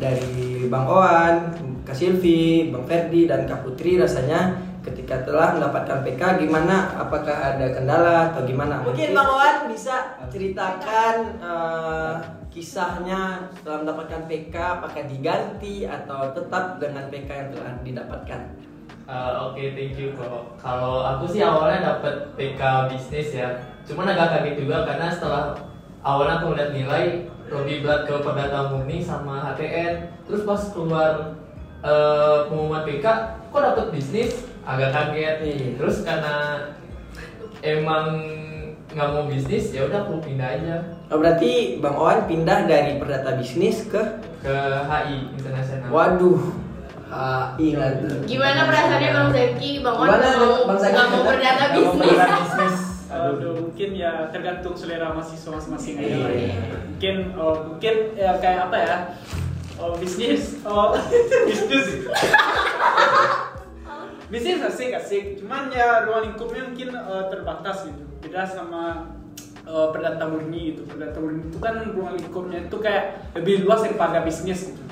dari 0.00 0.68
Bang 0.68 0.84
Owan, 0.88 1.52
Kak 1.84 1.96
Silvi, 1.96 2.68
Bang 2.68 2.84
Ferdi 2.84 3.24
dan 3.24 3.48
Kak 3.48 3.64
Putri 3.64 3.96
rasanya 3.96 4.56
ketika 4.80 5.22
telah 5.28 5.56
mendapatkan 5.56 6.00
PK 6.04 6.22
gimana? 6.44 6.96
Apakah 6.96 7.36
ada 7.56 7.66
kendala 7.72 8.32
atau 8.32 8.42
gimana? 8.48 8.80
Mungkin 8.80 9.12
Bang 9.12 9.28
Owan 9.28 9.56
bisa 9.68 10.16
ceritakan 10.32 11.16
eh, 11.40 12.14
kisahnya 12.50 13.52
setelah 13.54 13.86
mendapatkan 13.86 14.26
PK 14.26 14.54
apakah 14.58 15.02
diganti 15.06 15.86
atau 15.86 16.34
tetap 16.34 16.82
dengan 16.82 17.06
PK 17.06 17.28
yang 17.30 17.48
telah 17.54 17.72
didapatkan? 17.86 18.40
Uh, 19.10 19.50
Oke, 19.50 19.74
thank 19.74 19.98
you 19.98 20.14
kok. 20.14 20.54
Kalau 20.54 21.02
aku 21.02 21.26
sih 21.26 21.42
awalnya 21.42 21.98
dapat 21.98 22.30
PK 22.38 22.62
bisnis 22.94 23.34
ya. 23.34 23.58
Cuman 23.82 24.06
agak 24.06 24.38
kaget 24.38 24.62
juga 24.62 24.86
karena 24.86 25.10
setelah 25.10 25.58
awalnya 26.06 26.38
aku 26.38 26.54
lihat 26.54 26.70
nilai 26.70 27.26
lebih 27.50 27.82
berat 27.82 28.06
ke 28.06 28.14
perdata 28.22 28.70
murni 28.70 29.02
sama 29.02 29.50
HTN. 29.50 30.14
Terus 30.30 30.46
pas 30.46 30.62
keluar 30.70 31.34
uh, 31.82 32.46
pengumuman 32.46 32.86
PK, 32.86 33.06
kok 33.50 33.62
dapat 33.62 33.86
bisnis? 33.90 34.49
Agak 34.70 34.90
kaget. 34.94 35.36
Iya. 35.42 35.68
Terus 35.82 35.96
karena 36.06 36.34
emang 37.60 38.06
nggak 38.90 39.08
mau 39.14 39.24
bisnis, 39.30 39.70
ya 39.70 39.86
udah 39.86 40.02
aku 40.02 40.18
pindah 40.18 40.50
aja 40.50 40.82
Oh, 41.14 41.22
berarti 41.22 41.78
Bang 41.78 41.94
Owan 41.94 42.26
pindah 42.26 42.66
dari 42.66 42.98
perdata 42.98 43.38
bisnis 43.38 43.86
ke 43.86 44.02
ke 44.42 44.56
HI 44.86 45.30
internasional. 45.38 45.90
Waduh. 45.90 46.42
Ingat. 47.58 48.06
Gimana 48.26 48.66
perasaannya 48.70 49.10
Bang 49.10 49.30
Zaki? 49.34 49.70
Bang 49.82 49.94
Gimana, 49.98 50.26
nggak 50.26 50.38
mau 50.38 50.62
Bang 50.66 50.78
Zaki? 50.78 50.94
nggak 50.94 51.08
mau 51.10 51.22
mau 51.98 52.06
bisnis. 52.46 52.78
Aduh, 53.10 53.58
mungkin 53.58 53.90
ya 53.98 54.30
tergantung 54.30 54.74
selera 54.78 55.10
mahasiswa 55.10 55.50
masing-masing 55.50 55.98
aja 55.98 56.16
lah 56.22 56.30
ya. 56.30 56.46
Iya. 56.46 56.58
Mungkin 56.86 57.14
oh, 57.34 57.54
mungkin 57.74 57.94
ya 58.14 58.30
kayak 58.38 58.70
apa 58.70 58.76
ya? 58.78 58.96
Oh, 59.82 59.98
bisnis, 59.98 60.62
oh 60.62 60.94
bisnis. 61.50 62.06
Bisnis 64.30 64.62
asik 64.62 64.94
asik, 64.94 65.24
cuman 65.38 65.68
ya 65.68 66.06
ruang 66.06 66.30
lingkupnya 66.30 66.62
mungkin 66.64 66.88
eh, 66.94 67.24
terbatas 67.28 67.84
gitu. 67.84 68.02
Beda 68.22 68.46
sama 68.46 69.10
eh, 69.62 69.86
perdata 69.90 70.24
murni 70.24 70.72
gitu. 70.72 70.86
Perdata 70.86 71.18
murni 71.18 71.50
itu 71.50 71.58
kan 71.58 71.82
ruang 71.90 72.14
lingkupnya 72.14 72.58
itu 72.64 72.76
kayak 72.78 73.34
lebih 73.34 73.66
luas 73.66 73.82
daripada 73.82 74.22
bisnis 74.22 74.70
gitu. 74.70 74.82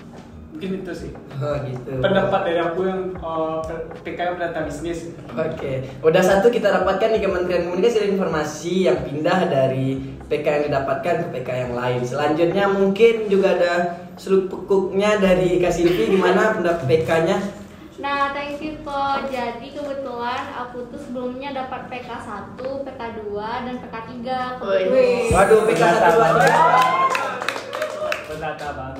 Mungkin 0.48 0.82
itu 0.82 0.90
sih 0.90 1.12
Oh, 1.38 1.54
gitu. 1.62 2.02
pendapat 2.02 2.50
dari 2.50 2.58
aku 2.58 2.80
yang 2.82 3.14
eh, 3.14 3.58
PKM 4.02 4.34
perdata 4.34 4.66
bisnis. 4.66 5.14
Oke, 5.30 5.86
udah 6.02 6.22
satu 6.22 6.50
kita 6.50 6.74
dapatkan 6.74 7.14
di 7.14 7.22
Kementerian 7.22 7.70
Komunikasi 7.70 7.96
dan 8.02 8.10
Informasi 8.18 8.74
yang 8.90 8.98
pindah 9.06 9.38
dari 9.46 10.02
PK 10.26 10.44
yang 10.44 10.64
didapatkan 10.66 11.14
ke 11.22 11.26
PK 11.30 11.48
yang 11.62 11.72
lain. 11.78 12.02
Selanjutnya 12.02 12.66
mungkin 12.68 13.30
juga 13.30 13.54
ada 13.54 13.72
seluk 14.18 14.50
pekuknya 14.50 15.22
dari 15.22 15.62
Kak 15.62 15.70
Silvi 15.70 16.10
gimana 16.10 16.58
pendapat 16.58 16.90
PK-nya? 16.90 17.38
Nah, 17.98 18.30
thank 18.30 18.62
you 18.62 18.78
po. 18.86 19.18
Jadi 19.26 19.74
kebetulan 19.74 20.42
aku 20.54 20.86
tuh 20.86 21.02
sebelumnya 21.02 21.50
dapat 21.50 21.90
PK1, 21.90 22.54
PK2, 22.58 23.22
dan 23.42 23.74
PK3. 23.82 24.14
Waduh, 25.34 25.60
PK1 25.66 26.06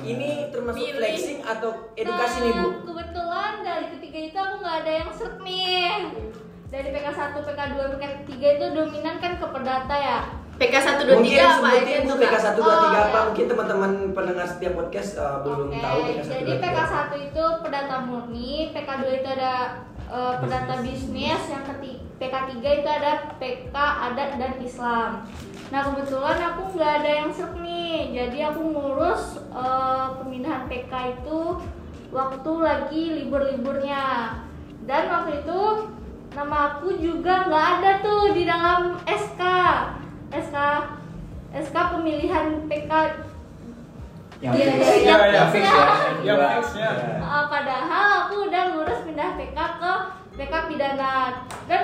ini 0.03 0.51
termasuk 0.51 0.83
Milih. 0.83 0.99
flexing 0.99 1.39
atau 1.47 1.95
edukasi 1.95 2.37
nah, 2.39 2.43
nih, 2.43 2.53
Bu? 2.59 2.67
Kebetulan 2.91 3.53
dari 3.63 3.85
ketiga 3.95 4.19
itu 4.19 4.37
aku 4.37 4.55
nggak 4.59 4.75
ada 4.83 4.91
yang 4.91 5.11
seret 5.15 5.37
nih. 5.47 5.91
Dari 6.69 6.89
PK1, 6.91 7.33
PK2, 7.39 7.77
PK3 7.95 8.31
itu 8.35 8.65
dominan 8.75 9.15
kan 9.23 9.31
ke 9.39 9.47
perdata 9.47 9.95
ya. 9.95 10.19
PK1 10.59 11.07
2 11.07 11.23
3 11.23 11.39
apa 11.39 11.67
aja 11.71 11.95
tuh 12.03 12.17
PK1 12.19 12.47
2 12.51 12.67
3 12.67 12.98
Mungkin 13.29 13.45
teman-teman 13.45 13.91
pendengar 14.17 14.47
setiap 14.49 14.73
podcast 14.73 15.21
uh, 15.21 15.45
belum 15.45 15.69
Oke, 15.69 15.77
tahu 15.77 15.99
PK 16.01 16.17
satu 16.17 16.33
jadi 16.33 16.49
dua 16.49 16.57
PK 16.57 16.65
tiga. 16.65 16.83
1 17.13 17.27
itu 17.29 17.45
perdata 17.61 17.95
murni, 18.01 18.53
PK 18.73 18.89
2 19.05 19.19
itu 19.21 19.29
ada 19.37 19.53
eh, 20.09 20.33
perdata 20.41 20.73
bisnis, 20.81 21.41
yang 21.45 21.61
ketiga 21.61 22.09
PK 22.19 22.35
3 22.59 22.79
itu 22.83 22.89
ada 22.89 23.11
PK 23.39 23.75
adat 23.77 24.29
dan 24.35 24.53
Islam. 24.59 25.09
Nah 25.69 25.81
kebetulan 25.87 26.37
aku 26.41 26.61
nggak 26.75 26.93
ada 26.99 27.11
yang 27.23 27.29
serp 27.31 27.53
nih, 27.63 28.11
jadi 28.11 28.51
aku 28.51 28.61
ngurus 28.65 29.39
eh, 29.53 30.07
pemindahan 30.19 30.67
PK 30.67 30.93
itu 31.21 31.63
waktu 32.11 32.51
lagi 32.59 33.03
libur-liburnya. 33.23 34.35
Dan 34.83 35.05
waktu 35.05 35.45
itu 35.45 35.61
nama 36.33 36.57
aku 36.75 36.97
juga 36.97 37.45
nggak 37.45 37.67
ada 37.77 37.91
tuh 38.01 38.33
di 38.33 38.43
dalam 38.49 38.97
SK, 39.05 39.41
SK, 40.33 40.57
SK 41.53 41.75
pemilihan 41.75 42.45
PK 42.69 42.91
Yang 44.39 44.55
fix. 44.55 44.67
Yang 45.03 45.49
fix 45.51 45.67
ya. 45.67 45.83
Yang 46.23 46.37
Dua. 46.39 46.49
fix 46.55 46.67
ya. 46.79 46.89
Iya. 46.95 47.15
Uh, 47.19 47.45
padahal 47.51 48.07
aku 48.23 48.35
udah 48.47 48.63
ngurus 48.71 48.99
pindah 49.03 49.35
PK 49.35 49.57
ke 49.59 49.93
PK 50.39 50.53
pidana 50.71 51.43
dan 51.67 51.83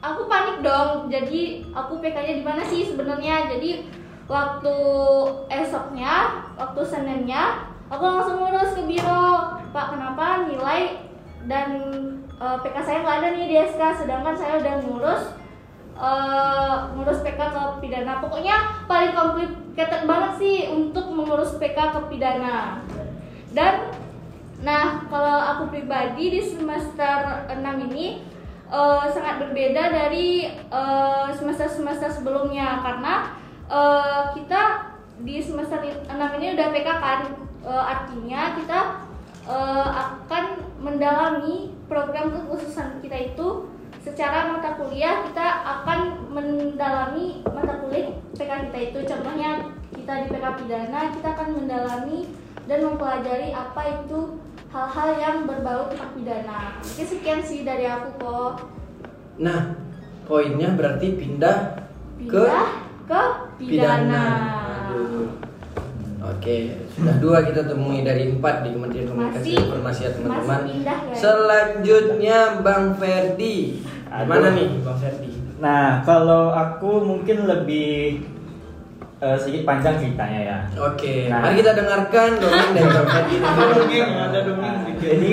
aku 0.00 0.24
panik 0.24 0.64
dong 0.64 1.12
jadi 1.12 1.68
aku 1.76 2.00
PK-nya 2.00 2.40
di 2.40 2.44
mana 2.44 2.64
sih 2.64 2.88
sebenarnya 2.88 3.52
jadi 3.52 3.84
waktu 4.24 4.76
esoknya 5.52 6.48
waktu 6.56 6.80
seninnya 6.88 7.68
aku 7.92 8.00
langsung 8.00 8.40
ngurus 8.40 8.72
ke 8.72 8.82
biro 8.88 9.60
pak 9.76 9.92
kenapa 9.92 10.48
nilai 10.48 11.04
dan 11.44 11.68
eh, 12.40 12.56
PK 12.64 12.76
saya 12.80 12.98
nggak 13.04 13.16
ada 13.20 13.28
nih 13.36 13.44
di 13.44 13.56
SK 13.60 13.82
sedangkan 14.00 14.34
saya 14.40 14.64
udah 14.64 14.74
ngurus 14.88 15.22
eh, 16.00 16.76
ngurus 16.96 17.20
PK 17.20 17.39
pidana. 17.90 18.22
Pokoknya 18.22 18.86
paling 18.86 19.10
complicated 19.10 20.06
banget 20.06 20.32
sih 20.38 20.56
untuk 20.70 21.10
mengurus 21.10 21.58
PK 21.58 21.74
ke 21.74 22.00
pidana. 22.06 22.86
Dan 23.50 23.90
nah 24.62 25.02
kalau 25.10 25.36
aku 25.42 25.74
pribadi 25.74 26.38
di 26.38 26.40
semester 26.46 27.50
6 27.50 27.58
ini 27.90 28.22
eh, 28.70 29.04
sangat 29.10 29.42
berbeda 29.42 29.90
dari 29.90 30.46
eh, 30.70 31.28
semester-semester 31.34 32.22
sebelumnya. 32.22 32.78
Karena 32.78 33.34
eh, 33.66 34.22
kita 34.38 34.94
di 35.26 35.42
semester 35.42 35.82
6 35.82 36.14
ini 36.38 36.46
udah 36.54 36.68
PK 36.70 36.88
kan. 37.02 37.20
Eh, 37.66 37.84
artinya 37.90 38.54
kita 38.54 38.80
eh, 39.50 39.88
akan 39.98 40.44
mendalami 40.78 41.74
program 41.90 42.30
kekhususan 42.30 43.02
kita 43.02 43.34
itu 43.34 43.66
secara 44.00 44.56
mata 44.56 44.80
kuliah 44.80 45.28
kita 45.28 45.46
akan 45.64 46.30
mendalami 46.32 47.44
mata 47.44 47.80
kuliah 47.84 48.16
PK 48.36 48.50
kita 48.68 48.78
itu. 48.90 48.98
Contohnya 49.04 49.50
kita 49.92 50.12
di 50.24 50.26
PK 50.32 50.46
pidana 50.64 51.00
kita 51.12 51.28
akan 51.36 51.48
mendalami 51.60 52.18
dan 52.64 52.78
mempelajari 52.86 53.52
apa 53.52 53.82
itu 54.00 54.40
hal-hal 54.70 55.08
yang 55.18 55.36
berbau 55.44 55.90
tentang 55.92 56.12
pidana. 56.16 56.78
Mungkin 56.80 57.06
sekian 57.06 57.40
sih 57.44 57.66
dari 57.66 57.84
aku 57.84 58.08
kok 58.22 58.54
Nah, 59.40 59.72
poinnya 60.28 60.68
berarti 60.76 61.16
pindah 61.16 61.88
ke 62.28 62.44
pindah 62.44 62.68
ke 63.08 63.22
pidana, 63.56 64.24
Aduh. 64.28 64.69
Oke, 66.40 66.72
sudah 66.96 67.20
dua 67.20 67.44
kita 67.44 67.68
temui 67.68 68.00
dari 68.00 68.32
empat 68.32 68.64
di 68.64 68.72
Kementerian 68.72 69.04
Komunikasi 69.06 69.36
Masih- 69.44 69.52
dan 69.52 69.64
Informasi 69.68 70.00
ya 70.00 70.10
teman-teman. 70.16 70.60
ya? 70.64 70.94
Selanjutnya 71.12 72.38
Bang 72.64 72.96
Ferdi. 72.96 73.56
Gimana 74.08 74.48
Aduh. 74.48 74.56
nih 74.56 74.68
Bang 74.80 74.96
Ferdi? 74.96 75.30
Nah, 75.60 76.00
kalau 76.00 76.48
aku 76.48 77.04
mungkin 77.04 77.44
lebih 77.44 78.24
eh, 79.20 79.36
sedikit 79.36 79.68
panjang 79.68 80.00
ceritanya 80.00 80.40
ya. 80.40 80.58
Oke, 80.80 81.28
Nah. 81.28 81.44
mari 81.44 81.60
kita 81.60 81.76
dengarkan 81.76 82.28
dongeng 82.34 82.70
dari 82.72 82.88
Bang 82.88 83.08
Ferdi. 83.10 83.36
Ada 83.44 83.64
dongeng, 83.76 84.08
ada 84.18 84.38
dongeng 84.40 84.76
Nah, 84.80 84.96
jadi 84.96 85.30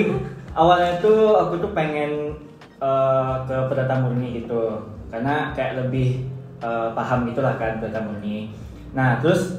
awalnya 0.52 0.92
tuh 1.00 1.18
aku 1.38 1.54
tuh 1.56 1.72
pengen 1.72 2.36
eh, 2.78 3.34
ke 3.42 3.56
perdata 3.64 3.96
murni 3.96 4.28
gitu, 4.36 4.76
karena 5.08 5.56
kayak 5.56 5.80
lebih 5.80 6.28
eh, 6.60 6.88
paham 6.92 7.24
gitulah 7.24 7.56
kan 7.56 7.80
perdata 7.80 8.04
murni. 8.04 8.52
Nah 8.90 9.16
terus 9.18 9.56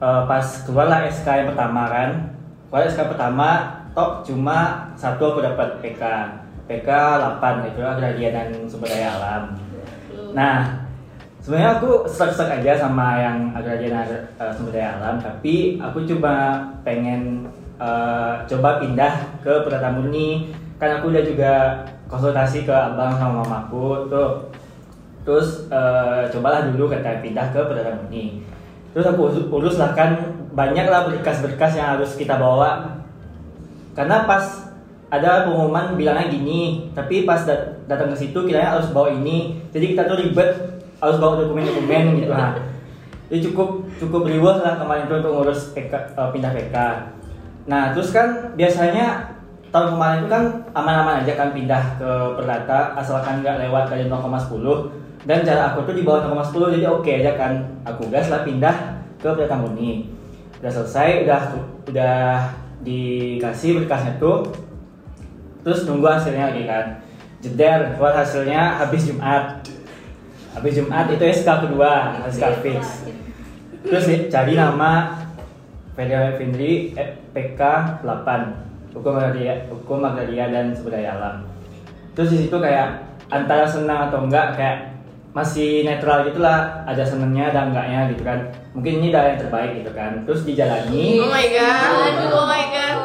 eh, 0.00 0.22
pas 0.24 0.46
keluarlah 0.64 1.04
SK 1.06 1.28
yang 1.44 1.48
pertama 1.52 1.82
kan, 1.92 2.10
keluar 2.68 2.88
SK 2.88 3.00
pertama, 3.12 3.48
top 3.92 4.24
cuma 4.24 4.88
satu 4.96 5.36
aku 5.36 5.40
dapat 5.44 5.78
PK, 5.84 6.02
PK 6.66 6.88
8 6.88 7.68
itu 7.68 7.80
agraria 7.82 8.30
dan 8.32 8.48
sumber 8.70 8.88
daya 8.88 9.10
alam. 9.18 9.42
Nah 10.32 10.86
sebenarnya 11.42 11.80
aku 11.80 12.04
stuck-stuck 12.06 12.52
aja 12.52 12.86
sama 12.86 13.18
yang 13.18 13.50
agraria 13.52 13.90
dan 14.38 14.50
sumber 14.54 14.78
daya 14.78 14.96
alam, 15.02 15.18
tapi 15.20 15.76
aku 15.82 16.06
cuma 16.06 16.64
pengen 16.86 17.50
eh, 17.76 18.34
coba 18.46 18.80
pindah 18.80 19.14
ke 19.44 19.52
perdata 19.66 19.92
murni 19.92 20.54
kan 20.80 20.96
aku 20.96 21.12
udah 21.12 21.20
juga 21.20 21.54
konsultasi 22.08 22.64
ke 22.64 22.72
abang 22.72 23.12
sama 23.20 23.44
mamaku 23.44 24.08
tuh. 24.08 24.48
Terus 25.20 25.68
eh, 25.68 26.24
cobalah 26.32 26.70
dulu 26.72 26.88
kata 26.88 27.20
pindah 27.20 27.52
ke 27.52 27.60
perdata 27.68 27.98
murni 27.98 28.40
terus 28.90 29.06
aku 29.06 29.30
urus, 29.50 29.76
lah 29.78 29.94
kan 29.94 30.18
banyak 30.50 30.86
lah 30.90 31.06
berkas-berkas 31.06 31.78
yang 31.78 31.98
harus 31.98 32.18
kita 32.18 32.36
bawa. 32.36 33.00
Karena 33.94 34.26
pas 34.26 34.70
ada 35.10 35.42
pengumuman 35.46 35.98
bilangnya 35.98 36.30
gini 36.30 36.86
tapi 36.94 37.26
pas 37.26 37.42
dat- 37.42 37.82
datang 37.90 38.14
ke 38.14 38.16
situ 38.22 38.46
kiranya 38.46 38.78
harus 38.78 38.94
bawa 38.94 39.10
ini. 39.10 39.58
Jadi 39.74 39.94
kita 39.94 40.06
tuh 40.06 40.22
ribet 40.22 40.70
harus 41.00 41.16
bawa 41.16 41.40
dokumen-dokumen 41.40 42.20
gitu 42.20 42.32
nah 42.32 42.52
jadi 43.32 43.40
cukup 43.50 43.68
cukup 43.96 44.22
riweh 44.28 44.56
lah 44.60 44.76
kemarin 44.76 45.06
tuh 45.06 45.22
untuk 45.22 45.32
ngurus 45.40 45.72
PK, 45.72 45.92
eh, 45.96 46.28
pindah 46.30 46.52
PK 46.52 46.76
nah 47.66 47.96
terus 47.96 48.12
kan 48.12 48.52
biasanya 48.54 49.36
tahun 49.70 49.96
kemarin 49.96 50.18
itu 50.24 50.28
kan 50.28 50.44
aman-aman 50.76 51.24
aja 51.24 51.32
kan 51.38 51.54
pindah 51.56 51.82
ke 51.96 52.10
perdata 52.36 52.92
asalkan 52.98 53.40
nggak 53.40 53.64
lewat 53.68 53.88
dari 53.88 54.10
0,10 54.10 54.99
dan 55.28 55.44
cara 55.44 55.72
aku 55.72 55.84
tuh 55.84 55.92
di 55.92 56.02
bawah 56.04 56.32
0,10 56.32 56.80
jadi 56.80 56.86
oke 56.88 57.10
aja 57.12 57.32
kan. 57.36 57.52
Aku 57.84 58.08
gas 58.08 58.32
lah 58.32 58.40
pindah 58.40 59.04
ke 59.20 59.28
perdata 59.28 59.60
murni. 59.60 60.08
Udah 60.60 60.72
selesai 60.72 61.28
udah 61.28 61.40
udah 61.92 62.16
dikasih 62.80 63.84
berkasnya 63.84 64.16
tuh. 64.16 64.48
Terus 65.60 65.84
nunggu 65.84 66.08
hasilnya 66.08 66.52
lagi 66.52 66.64
kan. 66.64 67.04
Jeder 67.44 67.96
keluar 67.96 68.16
hasilnya 68.16 68.80
habis 68.80 69.12
Jumat. 69.12 69.60
Habis 70.56 70.80
Jumat 70.80 71.06
itu 71.12 71.24
SK 71.24 71.48
kedua 71.68 72.24
SK 72.28 72.44
fix. 72.64 73.04
terus 73.80 74.04
nih, 74.12 74.28
cari 74.28 74.52
nama 74.60 75.08
Federal 75.96 76.36
Findri 76.36 76.92
eh, 76.92 77.16
PK 77.32 77.60
8 78.04 78.92
hukum 78.92 79.16
agraria 79.16 79.64
hukum 79.72 80.04
agraria 80.04 80.52
dan 80.52 80.76
sumber 80.76 81.00
daya 81.00 81.16
alam. 81.16 81.36
Terus 82.12 82.36
di 82.36 82.38
situ 82.44 82.56
kayak 82.60 83.08
antara 83.32 83.64
senang 83.64 84.12
atau 84.12 84.28
enggak 84.28 84.52
kayak 84.58 84.89
masih 85.30 85.86
netral 85.86 86.26
gitulah 86.26 86.82
ada 86.86 87.06
senangnya 87.06 87.54
ada 87.54 87.70
enggaknya 87.70 88.00
gitu 88.14 88.22
kan. 88.26 88.38
Mungkin 88.74 88.92
ini 89.02 89.06
udah 89.14 89.22
yang 89.30 89.38
terbaik 89.38 89.72
gitu 89.82 89.90
kan. 89.94 90.12
Terus 90.26 90.42
dijalani. 90.42 91.06
Oh 91.22 91.30
my 91.30 91.46
god, 91.50 92.14
oh 92.34 92.46
my 92.46 92.64
god. 92.70 92.96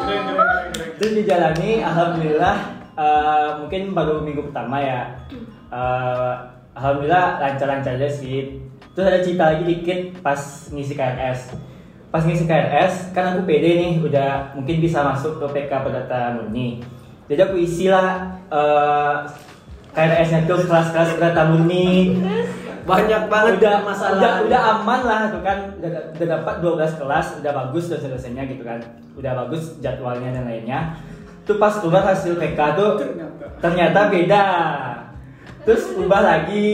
Terus 0.98 1.14
dijalani 1.22 1.86
alhamdulillah 1.86 2.58
eh, 2.98 3.50
mungkin 3.62 3.82
baru 3.94 4.26
minggu 4.26 4.50
pertama 4.50 4.82
ya. 4.82 5.02
Eh, 5.70 6.34
alhamdulillah 6.74 7.42
lancar-lancar 7.42 7.98
aja 7.98 8.10
sih. 8.10 8.62
Terus 8.96 9.06
ada 9.06 9.20
cerita 9.22 9.44
lagi 9.52 9.64
dikit 9.68 10.24
pas 10.24 10.40
ngisi 10.72 10.96
KRS 10.96 11.74
pas 12.16 12.24
ngisi 12.24 12.48
KRS 12.48 13.12
kan 13.12 13.36
aku 13.36 13.44
pede 13.44 13.76
nih 13.76 14.00
udah 14.00 14.56
mungkin 14.56 14.80
bisa 14.80 15.04
masuk 15.04 15.36
ke 15.36 15.46
PK 15.52 15.84
Perdata 15.84 16.40
Murni. 16.40 16.80
Jadi 17.28 17.42
aku 17.44 17.60
isilah 17.60 18.40
eh, 18.48 19.16
KRS-nya 19.96 20.44
tuh 20.44 20.60
kelas-kelas 20.68 21.16
Perdata 21.16 21.48
Murni. 21.48 22.20
Banyak 22.86 23.32
banget. 23.32 23.54
Udah 23.58 23.76
masalah. 23.82 24.20
udah, 24.20 24.34
udah 24.46 24.62
aman 24.76 25.02
lah 25.08 25.22
tuh 25.32 25.42
kan. 25.42 25.58
Udah, 25.80 25.90
udah 26.14 26.28
dapat 26.38 26.56
12 26.62 27.00
kelas 27.02 27.26
udah 27.40 27.52
bagus 27.64 27.84
dosen-dosennya 27.90 28.44
gitu 28.52 28.62
kan. 28.62 28.84
Udah 29.16 29.32
bagus 29.40 29.80
jadwalnya 29.80 30.36
dan 30.36 30.44
lainnya. 30.46 30.80
Tuh 31.48 31.56
pas 31.56 31.72
keluar 31.80 32.04
hasil 32.04 32.36
PK 32.36 32.60
tuh 32.76 33.00
Ternyata. 33.00 33.46
ternyata 33.64 34.00
beda. 34.12 34.44
Terus 35.64 35.96
ubah 35.96 36.22
lagi. 36.22 36.68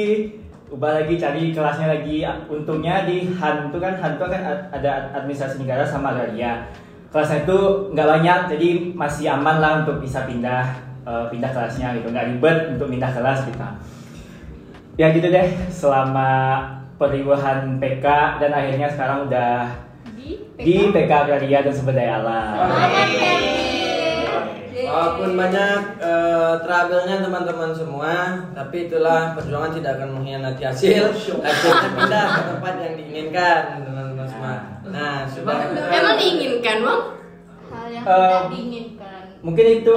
Ubah 0.71 1.03
lagi 1.03 1.13
cari 1.15 1.53
kelasnya 1.53 1.87
lagi. 1.93 2.25
Untungnya 2.49 3.05
di 3.05 3.29
Han 3.37 3.69
tuh 3.69 3.79
kan 3.79 3.95
Han 4.01 4.17
tuh 4.17 4.27
kan 4.27 4.41
ad- 4.41 4.67
ada 4.73 5.13
administrasi 5.13 5.61
negara 5.61 5.85
sama 5.85 6.17
agraria. 6.17 6.67
Kelasnya 7.13 7.45
itu 7.45 7.59
nggak 7.93 8.07
banyak 8.07 8.39
jadi 8.57 8.69
masih 8.97 9.29
aman 9.29 9.61
lah 9.61 9.71
untuk 9.83 10.01
bisa 10.01 10.25
pindah 10.25 10.90
eh, 11.11 11.25
pindah 11.27 11.51
kelasnya 11.51 11.99
gitu 11.99 12.07
nggak 12.07 12.27
ribet 12.31 12.57
untuk 12.79 12.87
pindah 12.87 13.11
kelas 13.11 13.39
gitu 13.51 13.59
ya 14.95 15.07
gitu 15.11 15.27
deh 15.27 15.47
selama 15.67 16.29
periwahan 16.95 17.81
PK 17.81 18.05
dan 18.39 18.51
akhirnya 18.55 18.87
sekarang 18.87 19.27
udah 19.27 19.73
di 20.15 20.37
di 20.55 20.75
PK 20.93 21.11
Agraria 21.11 21.65
dan 21.65 21.73
Sumber 21.73 21.97
Daya 21.97 22.21
Alam. 22.21 22.69
Walaupun 24.81 25.39
banyak 25.39 25.81
eh, 26.03 26.53
trouble-nya 26.67 27.23
teman-teman 27.23 27.71
semua, 27.71 28.43
tapi 28.51 28.91
itulah 28.91 29.31
perjuangan 29.33 29.71
tidak 29.71 29.91
akan 29.97 30.19
mengkhianati 30.19 30.61
hasil. 30.67 31.15
Hasilnya 31.15 31.89
pindah 31.95 32.25
ke 32.27 32.41
tempat 32.51 32.73
yang 32.81 32.93
diinginkan, 32.99 33.61
teman-teman 33.87 34.27
semua. 34.27 34.55
Nah, 34.91 35.23
sudah. 35.31 35.71
Emang 35.95 36.15
diinginkan, 36.19 36.77
Bang? 36.83 37.01
hal 37.71 37.87
yang 37.87 38.03
Eh, 38.03 38.11
tidak 38.11 38.51
diinginkan 38.51 39.21
Mungkin 39.41 39.65
itu 39.81 39.95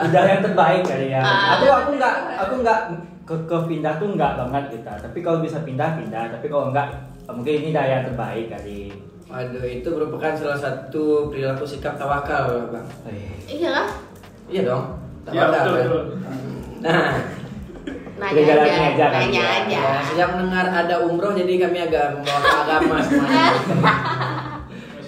udah 0.00 0.22
yang 0.24 0.42
terbaik 0.42 0.82
kali 0.84 1.06
ya. 1.12 1.20
Ah. 1.20 1.58
Aku 1.58 1.66
aku 1.68 1.90
nggak 1.96 2.14
aku 2.38 2.54
nggak 2.62 2.80
ke, 3.24 3.34
ke 3.44 3.56
pindah 3.68 3.94
tuh 4.00 4.08
nggak 4.14 4.32
banget 4.40 4.64
gitu. 4.72 4.88
Tapi 4.88 5.18
kalau 5.20 5.38
bisa 5.40 5.60
pindah 5.60 6.00
pindah. 6.00 6.32
Tapi 6.32 6.46
kalau 6.48 6.72
nggak 6.72 6.88
mungkin 7.30 7.54
ini 7.60 7.68
udah 7.70 7.84
yang 7.84 8.02
terbaik 8.06 8.46
kali. 8.48 8.90
Waduh, 9.30 9.62
itu 9.62 9.86
merupakan 9.86 10.34
salah 10.34 10.58
satu 10.58 11.30
perilaku 11.30 11.62
sikap 11.62 11.94
tawakal, 11.94 12.66
Bang. 12.74 12.82
Iya 13.46 13.70
lah. 13.70 13.86
Iya 14.50 14.62
dong. 14.66 14.84
Ya, 15.30 15.46
Tawakal. 15.46 15.46
betul, 15.46 15.70
kan? 15.70 15.84
betul. 15.86 16.04
Nah, 16.80 17.10
Nanya 18.20 18.52
aja, 18.52 18.68
aja 18.68 19.06
nanya 19.16 19.40
ya. 19.40 19.58
aja. 19.64 19.80
ya, 19.80 19.92
sejak 20.04 20.28
mendengar 20.36 20.66
ada 20.68 21.00
umroh 21.00 21.32
jadi 21.32 21.56
kami 21.56 21.78
agak 21.80 22.20
membawa 22.20 22.40
ke 22.42 22.50
agama 22.58 22.96
semuanya. 23.00 23.46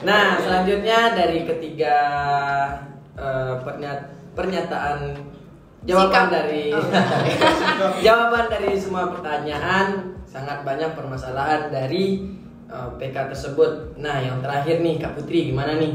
Nah, 0.02 0.34
selanjutnya 0.34 1.14
dari 1.14 1.46
ketiga 1.46 1.94
eh, 3.14 3.54
pernya- 3.62 4.02
pernyataan 4.32 4.98
jawaban 5.82 6.24
Sikap. 6.24 6.32
dari 6.32 6.64
Oh. 6.72 6.84
jawaban 8.06 8.46
dari 8.48 8.70
semua 8.74 9.10
pertanyaan 9.10 9.86
sangat 10.24 10.62
banyak 10.62 10.94
permasalahan 10.94 11.68
dari 11.68 12.24
eh, 12.66 12.88
PK 12.96 13.16
tersebut. 13.28 13.98
Nah, 13.98 14.16
yang 14.18 14.40
terakhir 14.40 14.80
nih 14.80 14.96
Kak 14.96 15.14
Putri 15.14 15.50
gimana 15.50 15.76
nih? 15.76 15.92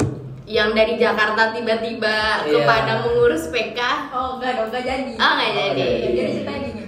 yang 0.47 0.71
dari 0.71 0.95
Jakarta 0.95 1.52
tiba-tiba 1.52 2.47
ke 2.47 2.56
Iya. 2.56 2.63
Padang 2.63 3.04
mengurus 3.04 3.52
PK? 3.52 3.80
Oh 4.15 4.39
enggak 4.39 4.56
dong, 4.56 4.71
enggak 4.71 4.84
jadi. 4.88 5.13
Ah 5.19 5.32
nggak 5.36 5.52
jadi. 5.52 5.84
Jadi 6.08 6.19
ceritanya 6.39 6.67
gini. 6.71 6.84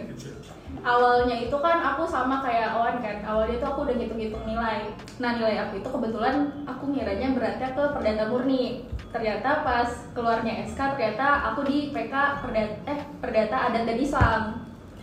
Awalnya 0.80 1.36
itu 1.44 1.58
kan 1.60 1.78
aku 1.84 2.08
sama 2.08 2.40
kayak 2.40 2.80
Owan 2.80 3.04
kan. 3.04 3.20
Awalnya 3.20 3.60
itu 3.60 3.66
aku 3.68 3.80
udah 3.84 3.96
ngitung-ngitung 4.00 4.48
nilai. 4.48 4.96
Nah 5.20 5.36
nilai 5.36 5.60
aku 5.60 5.84
itu 5.84 5.90
kebetulan 5.92 6.36
aku 6.64 6.84
ngiranya 6.88 7.36
beratnya 7.36 7.70
ke 7.76 7.84
perdata 7.92 8.24
murni. 8.32 8.88
Ternyata 9.10 9.66
pas 9.66 9.90
keluarnya 10.14 10.62
SK 10.70 10.78
ternyata 10.96 11.54
aku 11.54 11.66
di 11.66 11.90
PK 11.90 12.14
perdata 12.46 12.78
eh 12.86 13.00
perdata 13.18 13.58
adat 13.70 13.84
dan 13.90 13.98
Islam. 13.98 14.42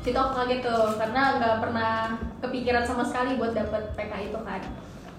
Situ 0.02 0.14
aku 0.14 0.38
kaget 0.38 0.62
tuh 0.62 0.94
karena 0.94 1.22
nggak 1.42 1.56
pernah 1.58 1.92
kepikiran 2.38 2.86
sama 2.86 3.02
sekali 3.02 3.34
buat 3.34 3.50
dapet 3.50 3.82
PK 3.98 4.30
itu 4.30 4.38
kan. 4.46 4.62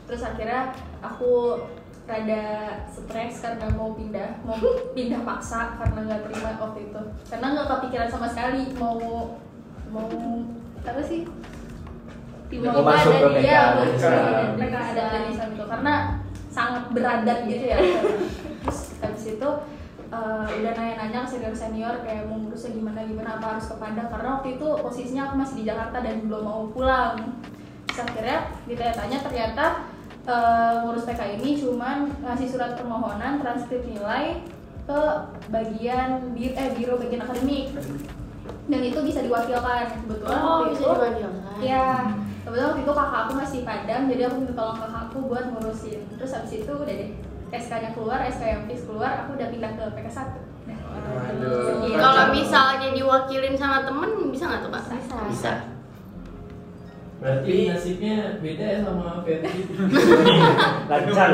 Terus 0.07 0.23
akhirnya 0.23 0.71
aku 1.03 1.59
rada 2.07 2.43
stres 2.87 3.43
karena 3.43 3.67
mau 3.75 3.91
pindah 3.91 4.39
mau 4.47 4.55
pindah 4.95 5.27
paksa 5.27 5.75
karena 5.75 6.07
nggak 6.07 6.21
terima 6.23 6.55
waktu 6.55 6.87
itu 6.87 7.01
karena 7.27 7.47
nggak 7.51 7.67
kepikiran 7.67 8.07
sama 8.07 8.27
sekali 8.31 8.71
mau 8.79 8.95
mau 9.91 10.07
apa 10.87 11.03
sih 11.03 11.27
Mau 12.47 12.79
masuk 12.79 13.11
ke 13.11 13.43
PK 13.43 13.43
dia. 13.43 13.75
PK 14.55 14.75
ada 14.95 15.03
dan 15.11 15.23
Islam 15.27 15.49
itu 15.51 15.65
karena 15.67 15.93
sangat 16.47 16.83
beradat 16.95 17.43
gitu 17.43 17.65
ya 17.67 17.79
habis 18.99 19.25
itu 19.27 19.49
eh, 20.07 20.45
udah 20.57 20.71
nanya-nanya 20.73 21.19
ke 21.23 21.29
senior 21.29 21.53
senior 21.53 21.95
kayak 22.01 22.25
mau 22.25 22.39
ngurusnya 22.39 22.71
gimana 22.73 22.99
gimana 23.03 23.29
apa 23.37 23.45
harus 23.57 23.65
ke 23.67 23.75
Padang 23.75 24.07
karena 24.07 24.29
waktu 24.39 24.49
itu 24.55 24.67
posisinya 24.79 25.23
aku 25.27 25.35
masih 25.37 25.55
di 25.59 25.63
Jakarta 25.65 25.97
dan 25.99 26.15
belum 26.25 26.43
mau 26.43 26.61
pulang. 26.71 27.15
Terus 27.87 27.99
akhirnya 28.03 28.37
ditanya-tanya 28.65 29.17
ternyata 29.21 29.65
eh, 30.23 30.73
ngurus 30.83 31.03
PK 31.03 31.21
ini 31.39 31.49
cuman 31.59 31.97
ngasih 32.23 32.47
surat 32.47 32.75
permohonan 32.75 33.39
transkrip 33.39 33.83
nilai 33.83 34.41
ke 34.87 35.01
bagian 35.51 36.31
bir 36.31 36.55
eh 36.55 36.71
biro 36.71 36.95
bagian 36.95 37.21
akademik. 37.21 37.75
Dan 38.67 38.81
itu 38.83 38.99
bisa 38.99 39.23
diwakilkan. 39.23 40.03
Kebetulan 40.03 40.39
Oh, 40.39 40.63
waktu 40.63 40.75
bisa 40.75 40.83
itu 40.83 40.91
diwakilkan. 40.91 41.55
ya 41.59 41.87
kebetulan 42.43 42.67
waktu 42.71 42.81
itu 42.83 42.93
kakak 42.95 43.19
aku 43.27 43.33
masih 43.35 43.59
padang 43.63 44.01
jadi 44.07 44.21
aku 44.27 44.35
minta 44.39 44.53
tolong 44.55 44.77
kakak 44.79 45.01
aku 45.11 45.17
buat 45.27 45.45
ngurusin. 45.51 45.99
Terus 46.15 46.31
habis 46.31 46.51
itu 46.63 46.71
udah 46.71 46.95
deh 46.95 47.11
SK 47.49 47.71
nya 47.79 47.89
keluar 47.95 48.19
SK 48.27 48.43
yang 48.43 48.63
fix 48.67 48.83
keluar 48.83 49.11
aku 49.23 49.39
udah 49.39 49.47
pindah 49.47 49.71
ke 49.73 49.83
PK 49.95 50.07
1 50.09 50.67
nah, 50.67 50.79
Waduh. 50.97 51.87
Kalau 51.95 52.23
misalnya 52.31 52.89
diwakilin 52.91 53.55
sama 53.55 53.87
temen 53.87 54.09
bisa 54.27 54.43
nggak 54.45 54.61
tuh 54.63 54.71
pak? 54.71 54.83
Bisa. 54.91 55.15
Bisa. 55.31 55.53
Berarti 57.17 57.55
nasibnya 57.65 58.17
beda 58.37 58.65
ya 58.67 58.79
sama 58.85 59.25
Ferdi. 59.25 59.49
lancar 60.91 61.29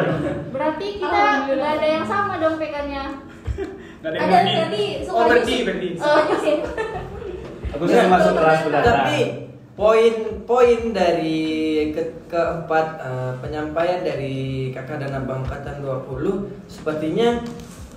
berarti 0.47 0.87
kita 0.95 1.19
nggak 1.43 1.71
ada 1.75 1.87
yang 1.89 2.05
sama 2.07 2.39
dong 2.39 2.55
PK 2.55 2.75
nya 2.87 3.03
Nggak 3.99 4.11
ada 4.11 4.17
ada 4.19 4.31
yang 4.31 4.69
berarti 4.69 4.83
Oh, 5.07 5.23
berarti, 5.27 5.55
berarti. 5.67 5.87
oh 5.99 6.19
sih 6.39 6.55
aku 7.73 7.83
sudah 7.83 8.07
masuk 8.07 8.33
kelas 8.37 8.59
berdata 8.63 8.91
Tapi 8.91 9.21
poin-poin 9.73 10.93
dari 10.93 11.41
ke 11.89 12.01
keempat 12.27 12.87
eh, 12.99 13.33
penyampaian 13.39 14.01
dari 14.01 14.35
kakak 14.69 15.01
dan 15.01 15.11
abang 15.15 15.41
angkatan 15.41 15.81
20 15.81 16.69
sepertinya 16.69 17.41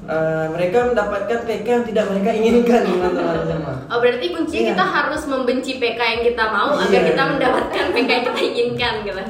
eh, 0.03 0.47
mereka 0.51 0.89
mendapatkan 0.89 1.39
PK 1.45 1.67
yang 1.67 1.85
tidak 1.85 2.05
mereka 2.09 2.31
inginkan 2.33 2.81
teman-teman 2.83 3.45
semua. 3.45 3.75
Oh 3.87 3.99
berarti 3.99 4.27
kuncinya 4.31 4.63
Iya. 4.63 4.71
kita 4.73 4.85
harus 4.87 5.23
membenci 5.27 5.73
PK 5.77 6.01
yang 6.01 6.23
kita 6.25 6.45
mau 6.49 6.71
agar 6.75 6.89
Iya. 6.91 7.09
kita 7.13 7.23
mendapatkan 7.29 7.85
PK 7.93 8.09
yang 8.09 8.25
kita 8.25 8.41
inginkan 8.43 8.95
gitu. 9.03 9.23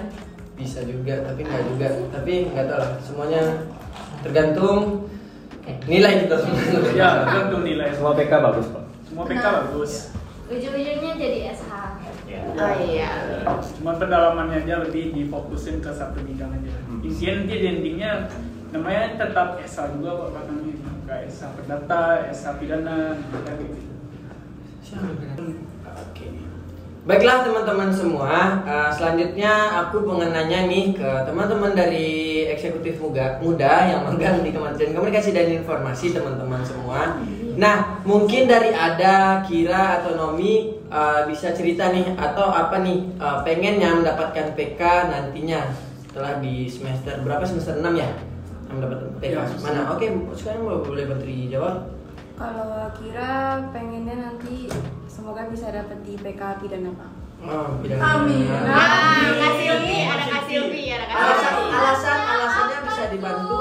Bisa 0.56 0.80
juga, 0.82 1.14
tapi 1.22 1.40
nggak 1.42 1.62
juga. 1.68 1.87
Tapi 2.11 2.32
nggak 2.48 2.64
tahu 2.64 2.78
lah. 2.78 2.90
Semuanya 2.98 3.42
tergantung 4.22 5.04
nilai 5.85 6.24
kita 6.24 6.37
semua. 6.38 6.59
Ya, 6.94 7.09
tergantung 7.22 7.62
nilai. 7.62 7.90
semua 7.90 8.14
PK 8.14 8.32
bagus 8.32 8.66
kok 8.68 8.85
Semua 9.04 9.24
PK 9.26 9.44
bagus. 9.44 9.92
ujung-ujungnya 10.46 11.12
jadi 11.16 11.38
SH 11.52 11.70
Oh 12.57 12.75
iya. 12.83 13.11
Cuma 13.79 13.96
pendalamannya 14.01 14.64
aja 14.64 14.85
lebih 14.85 15.12
difokusin 15.12 15.81
ke 15.81 15.90
satu 15.92 16.20
bidang 16.25 16.53
aja. 16.53 16.72
Intinya 17.05 17.33
nanti 17.42 17.55
di 17.57 17.66
endingnya 17.66 18.11
namanya 18.75 19.16
tetap 19.16 19.61
ESA 19.62 19.94
juga 19.96 20.11
kok 20.16 20.31
katanya. 20.37 20.75
Kayak 21.07 21.22
ESA 21.31 21.46
perdata, 21.55 22.03
ESA 22.29 22.51
pidana, 22.59 22.99
kayak 23.46 23.59
gitu. 23.62 23.81
Oke. 25.87 26.27
Baiklah 27.07 27.46
teman-teman 27.46 27.94
semua, 27.94 28.66
eh, 28.66 28.90
selanjutnya 28.90 29.79
aku 29.87 30.03
pengen 30.11 30.35
nanya 30.35 30.66
nih 30.66 30.90
ke 30.90 31.11
teman-teman 31.22 31.70
dari 31.79 32.42
eksekutif 32.51 32.99
muda, 32.99 33.38
muda 33.38 33.87
yang 33.87 34.03
magang 34.11 34.42
di 34.42 34.51
Kementerian 34.51 34.90
Komunikasi 34.90 35.31
dan 35.31 35.55
Informasi 35.55 36.11
teman-teman 36.11 36.66
semua. 36.66 37.22
Nah, 37.57 38.05
mungkin 38.05 38.45
dari 38.45 38.69
ada 38.71 39.40
Kira 39.42 40.01
atau 40.01 40.12
Nomi 40.12 40.77
eh, 40.87 41.21
bisa 41.25 41.57
cerita 41.57 41.88
nih 41.88 42.12
atau 42.14 42.53
apa 42.53 42.85
nih 42.85 43.16
eh, 43.16 43.38
pengennya 43.42 43.97
mendapatkan 43.97 44.53
PK 44.53 44.81
nantinya 45.09 45.64
setelah 46.05 46.40
di 46.40 46.69
semester 46.69 47.16
berapa 47.21 47.45
semester 47.45 47.81
6 47.81 47.85
ya? 47.97 48.12
Yang 48.69 48.77
mendapatkan 48.77 49.09
PK. 49.19 49.33
Ya, 49.33 49.42
Mana? 49.64 49.81
Oke, 49.92 50.07
sekarang 50.37 50.62
boleh 50.64 51.05
bantu 51.09 51.25
dijawab. 51.25 51.77
Kalau 52.37 52.92
kira 52.92 53.33
pengennya 53.73 54.16
nanti 54.21 54.69
semoga 55.09 55.49
bisa 55.49 55.73
dapat 55.73 55.97
di 56.05 56.21
PK 56.21 56.61
pidana 56.61 56.92
Pak. 56.92 57.11
Oh, 57.37 57.81
bidang 57.81 58.01
Amin. 58.01 58.49
Ah, 58.64 59.29
Kak 59.33 59.53
Silvi, 59.57 59.97
ada 60.05 60.25
Kak 60.25 60.42
Silvi, 60.45 60.83
ada 60.88 61.05
Kak 61.05 61.16
Alasan 61.16 61.55
alasan 61.69 62.19
alasannya 62.25 62.79
bisa 62.85 63.03
dibantu. 63.09 63.59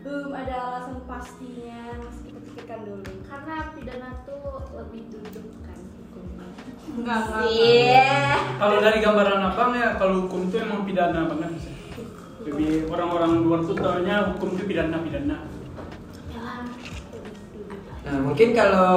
belum 0.00 0.32
ada 0.32 0.56
alasan 0.56 0.96
pastinya 1.04 2.00
masih 2.00 2.22
kita 2.24 2.38
pikirkan 2.40 2.80
dulu 2.82 3.12
karena 3.40 3.72
pidana 3.72 4.10
tuh 4.28 4.68
lebih 4.76 5.02
duduk 5.08 5.46
kan 5.64 5.78
hukumnya 5.80 6.46
Enggak, 6.92 7.20
enggak. 7.24 7.44
Iya. 7.48 8.36
Kalau 8.60 8.76
dari 8.84 8.98
gambaran 9.00 9.40
abang 9.40 9.72
ya, 9.72 9.88
kalau 9.96 10.14
hukum 10.28 10.40
itu 10.52 10.56
emang 10.60 10.84
pidana 10.84 11.24
banget. 11.24 11.50
sih. 11.64 11.74
Lebih 12.44 12.92
orang-orang 12.92 13.40
luar 13.40 13.60
tuh 13.64 13.76
taunya 13.80 14.28
hukum 14.36 14.48
itu 14.56 14.64
pidana-pidana. 14.68 15.36
Nah, 18.00 18.16
mungkin 18.26 18.48
kalau 18.52 18.92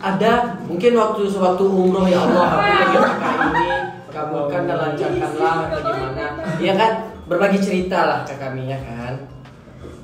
ada 0.00 0.32
mungkin 0.64 0.92
waktu 0.96 1.20
sewaktu 1.28 1.64
umroh 1.66 2.06
ya 2.08 2.20
Allah 2.24 2.46
aku 2.48 2.60
pengen 2.64 3.02
kakak 3.04 3.36
ini 3.36 3.68
kabulkan 4.08 4.62
dan 4.64 4.76
lancarkanlah 4.80 5.56
atau 5.68 5.80
gimana. 5.84 6.24
Iya 6.56 6.72
kan? 6.78 6.92
Berbagi 7.28 7.58
cerita 7.60 7.98
lah 8.08 8.20
ke 8.24 8.34
kami 8.40 8.70
ya 8.72 8.78
kan. 8.80 9.14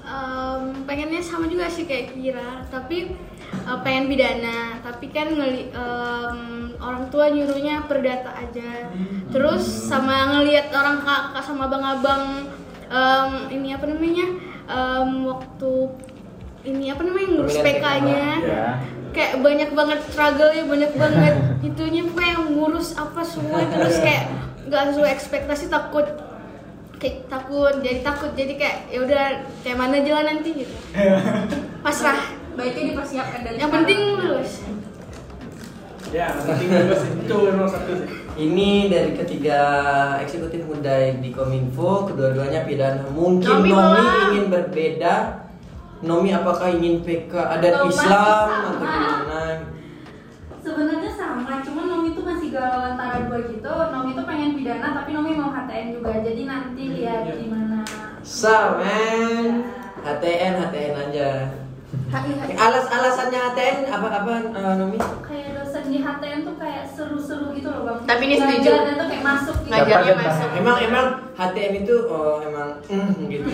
Em, 0.06 0.60
pengennya 0.86 1.18
sama 1.18 1.50
juga 1.50 1.66
sih 1.66 1.84
kayak 1.86 2.14
Kira, 2.14 2.62
tapi 2.70 3.14
eh, 3.52 3.78
pengen 3.84 4.10
pidana, 4.10 4.80
tapi 4.82 5.10
kan 5.10 5.28
ngeli 5.32 5.70
em, 5.70 6.38
orang 6.80 7.08
tua 7.10 7.30
nyuruhnya 7.30 7.86
perdata 7.86 8.30
aja. 8.34 8.90
Terus 9.30 9.62
sama 9.64 10.36
ngelihat 10.38 10.70
orang 10.72 11.02
kakak 11.02 11.44
sama 11.44 11.66
abang-abang 11.66 12.50
em, 12.86 13.30
ini 13.50 13.74
apa 13.74 13.84
namanya 13.90 14.26
em, 14.70 15.10
waktu 15.26 15.72
ini 16.66 16.90
apa 16.90 17.02
namanya 17.06 17.28
ngurus 17.30 17.62
PK-nya 17.62 18.26
ya 18.42 18.66
kayak 19.16 19.40
banyak 19.40 19.70
banget 19.72 19.98
struggle 20.12 20.52
ya 20.52 20.68
banyak 20.68 20.92
banget. 20.92 21.34
Itunya 21.64 22.04
kayak 22.12 22.52
ngurus 22.52 22.92
apa 23.00 23.24
semua 23.24 23.64
terus 23.64 23.96
kayak 24.04 24.28
nggak 24.68 24.92
sesuai 24.92 25.10
ekspektasi 25.16 25.72
takut 25.72 26.04
kayak 27.00 27.24
takut 27.32 27.80
jadi 27.80 28.04
takut. 28.04 28.36
Jadi 28.36 28.60
kayak 28.60 28.92
ya 28.92 28.98
udah 29.00 29.24
kayak 29.64 29.78
mana 29.80 30.04
jalan 30.04 30.36
nanti 30.36 30.50
gitu. 30.52 30.76
Pasrah 31.84 32.35
baiknya 32.56 32.84
dipersiapkan 32.90 33.40
dari 33.42 33.56
yang 33.56 33.70
penting 33.70 33.98
lulus 34.16 34.52
Ya, 36.06 36.30
penting 36.32 36.70
sih. 36.70 37.10
Itu 37.26 37.50
nomor 37.50 37.66
satu 37.66 37.92
sih. 37.92 38.08
Ini 38.38 38.86
dari 38.86 39.10
ketiga 39.16 39.58
eksekutif 40.22 40.62
muda 40.62 40.92
di 41.12 41.34
Kominfo, 41.34 42.06
kedua-duanya 42.06 42.62
pidana. 42.62 43.10
Mungkin 43.10 43.66
Nomi 43.66 43.74
ingin 44.30 44.46
berbeda. 44.46 45.14
Nomi 46.00 46.30
apakah 46.30 46.70
ingin 46.70 47.02
PK 47.02 47.32
adat 47.34 47.74
Atau 47.74 47.90
Islam 47.90 48.46
sama? 48.46 48.68
atau 48.70 48.86
gimana? 48.86 49.42
sebenarnya 50.62 51.10
sama 51.10 51.62
cuman 51.62 51.84
Nomi 51.86 52.08
tuh 52.12 52.22
masih 52.22 52.48
galau 52.50 52.82
antara 52.84 53.22
dua 53.22 53.38
gitu 53.46 53.70
Nomi 53.70 54.10
tuh 54.12 54.24
pengen 54.24 54.50
pidana 54.54 54.88
tapi 54.92 55.10
Nomi 55.10 55.30
mau 55.32 55.48
HTN 55.48 55.94
juga 55.94 56.10
jadi 56.20 56.42
nanti 56.42 56.82
lihat 56.92 57.22
Iya. 57.24 57.34
gimana 57.38 57.78
Sa, 58.20 58.74
men. 58.76 59.62
HTN, 60.02 60.52
HTN 60.60 60.94
aja. 61.00 61.30
HI 62.06 62.32
HI 62.38 62.54
Alas 62.54 62.86
alasannya 62.86 63.38
HTN 63.50 63.76
apa 63.90 64.06
apa 64.22 64.32
eh, 64.54 64.74
Nomi? 64.78 64.98
kayak 65.26 65.58
dosen 65.58 65.84
di 65.90 65.98
HTN 65.98 66.40
tuh 66.46 66.54
kayak 66.54 66.84
seru-seru 66.86 67.50
gitu 67.50 67.66
loh 67.66 67.82
bang 67.82 67.98
Tapi 68.06 68.22
ini 68.30 68.34
setuju. 68.38 68.70
Ngajarnya 68.70 68.94
tuh 68.94 69.06
kayak 69.10 69.24
masuk 69.26 69.56
gitu 69.58 69.70
Ngajarnya 69.74 70.14
masuk. 70.14 70.48
Emang 70.54 70.76
emang 70.78 71.06
HTN 71.34 71.72
itu 71.82 71.94
oh 72.06 72.38
emang 72.46 72.70
mm, 72.86 73.12
gitu. 73.26 73.48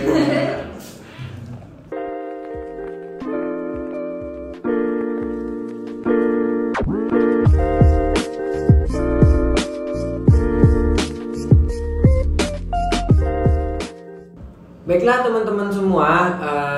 Baiklah 14.83 15.25
teman-teman 15.25 15.73
semua, 15.73 16.09
eh, 16.37 16.37
telah 16.37 16.72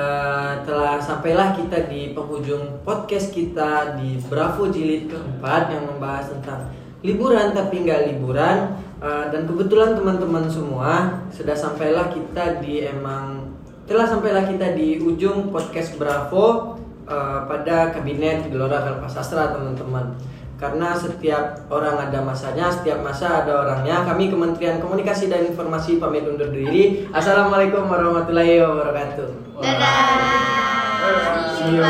sampailah 0.99 1.55
kita 1.55 1.87
di 1.87 2.11
penghujung 2.11 2.83
podcast 2.83 3.31
kita 3.31 3.99
di 3.99 4.19
Bravo 4.27 4.69
Jilid 4.69 5.11
keempat 5.11 5.71
yang 5.71 5.83
membahas 5.89 6.31
tentang 6.35 6.71
liburan 7.03 7.55
tapi 7.55 7.85
nggak 7.85 8.13
liburan. 8.13 8.75
Eh, 9.03 9.25
dan 9.29 9.43
kebetulan 9.43 9.93
teman-teman 9.93 10.47
semua 10.47 11.21
sudah 11.29 11.53
sampailah 11.53 12.09
kita 12.09 12.63
di 12.63 12.87
emang 12.87 13.53
telah 13.85 14.07
sampailah 14.07 14.47
kita 14.47 14.73
di 14.73 14.97
ujung 14.97 15.51
podcast 15.51 15.99
Bravo 15.99 16.79
eh, 17.05 17.39
pada 17.45 17.91
kabinet 17.91 18.47
Gelora 18.47 18.81
Kalpa 18.81 19.07
Sastra 19.11 19.51
teman-teman 19.51 20.15
karena 20.55 20.95
setiap 20.95 21.67
orang 21.67 21.99
ada 21.99 22.23
masanya, 22.23 22.71
setiap 22.71 23.03
masa 23.03 23.43
ada 23.43 23.67
orangnya. 23.67 24.07
Kami 24.07 24.31
Kementerian 24.31 24.79
Komunikasi 24.79 25.27
dan 25.27 25.51
Informasi 25.51 25.99
pamit 25.99 26.23
undur 26.23 26.47
diri. 26.47 27.03
Assalamualaikum 27.11 27.83
warahmatullahi 27.83 28.63
wabarakatuh. 28.63 29.59
Dadah. 29.59 30.64
제발. 31.05 31.85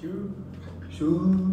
슈. 0.00 0.30
슈. 0.90 1.51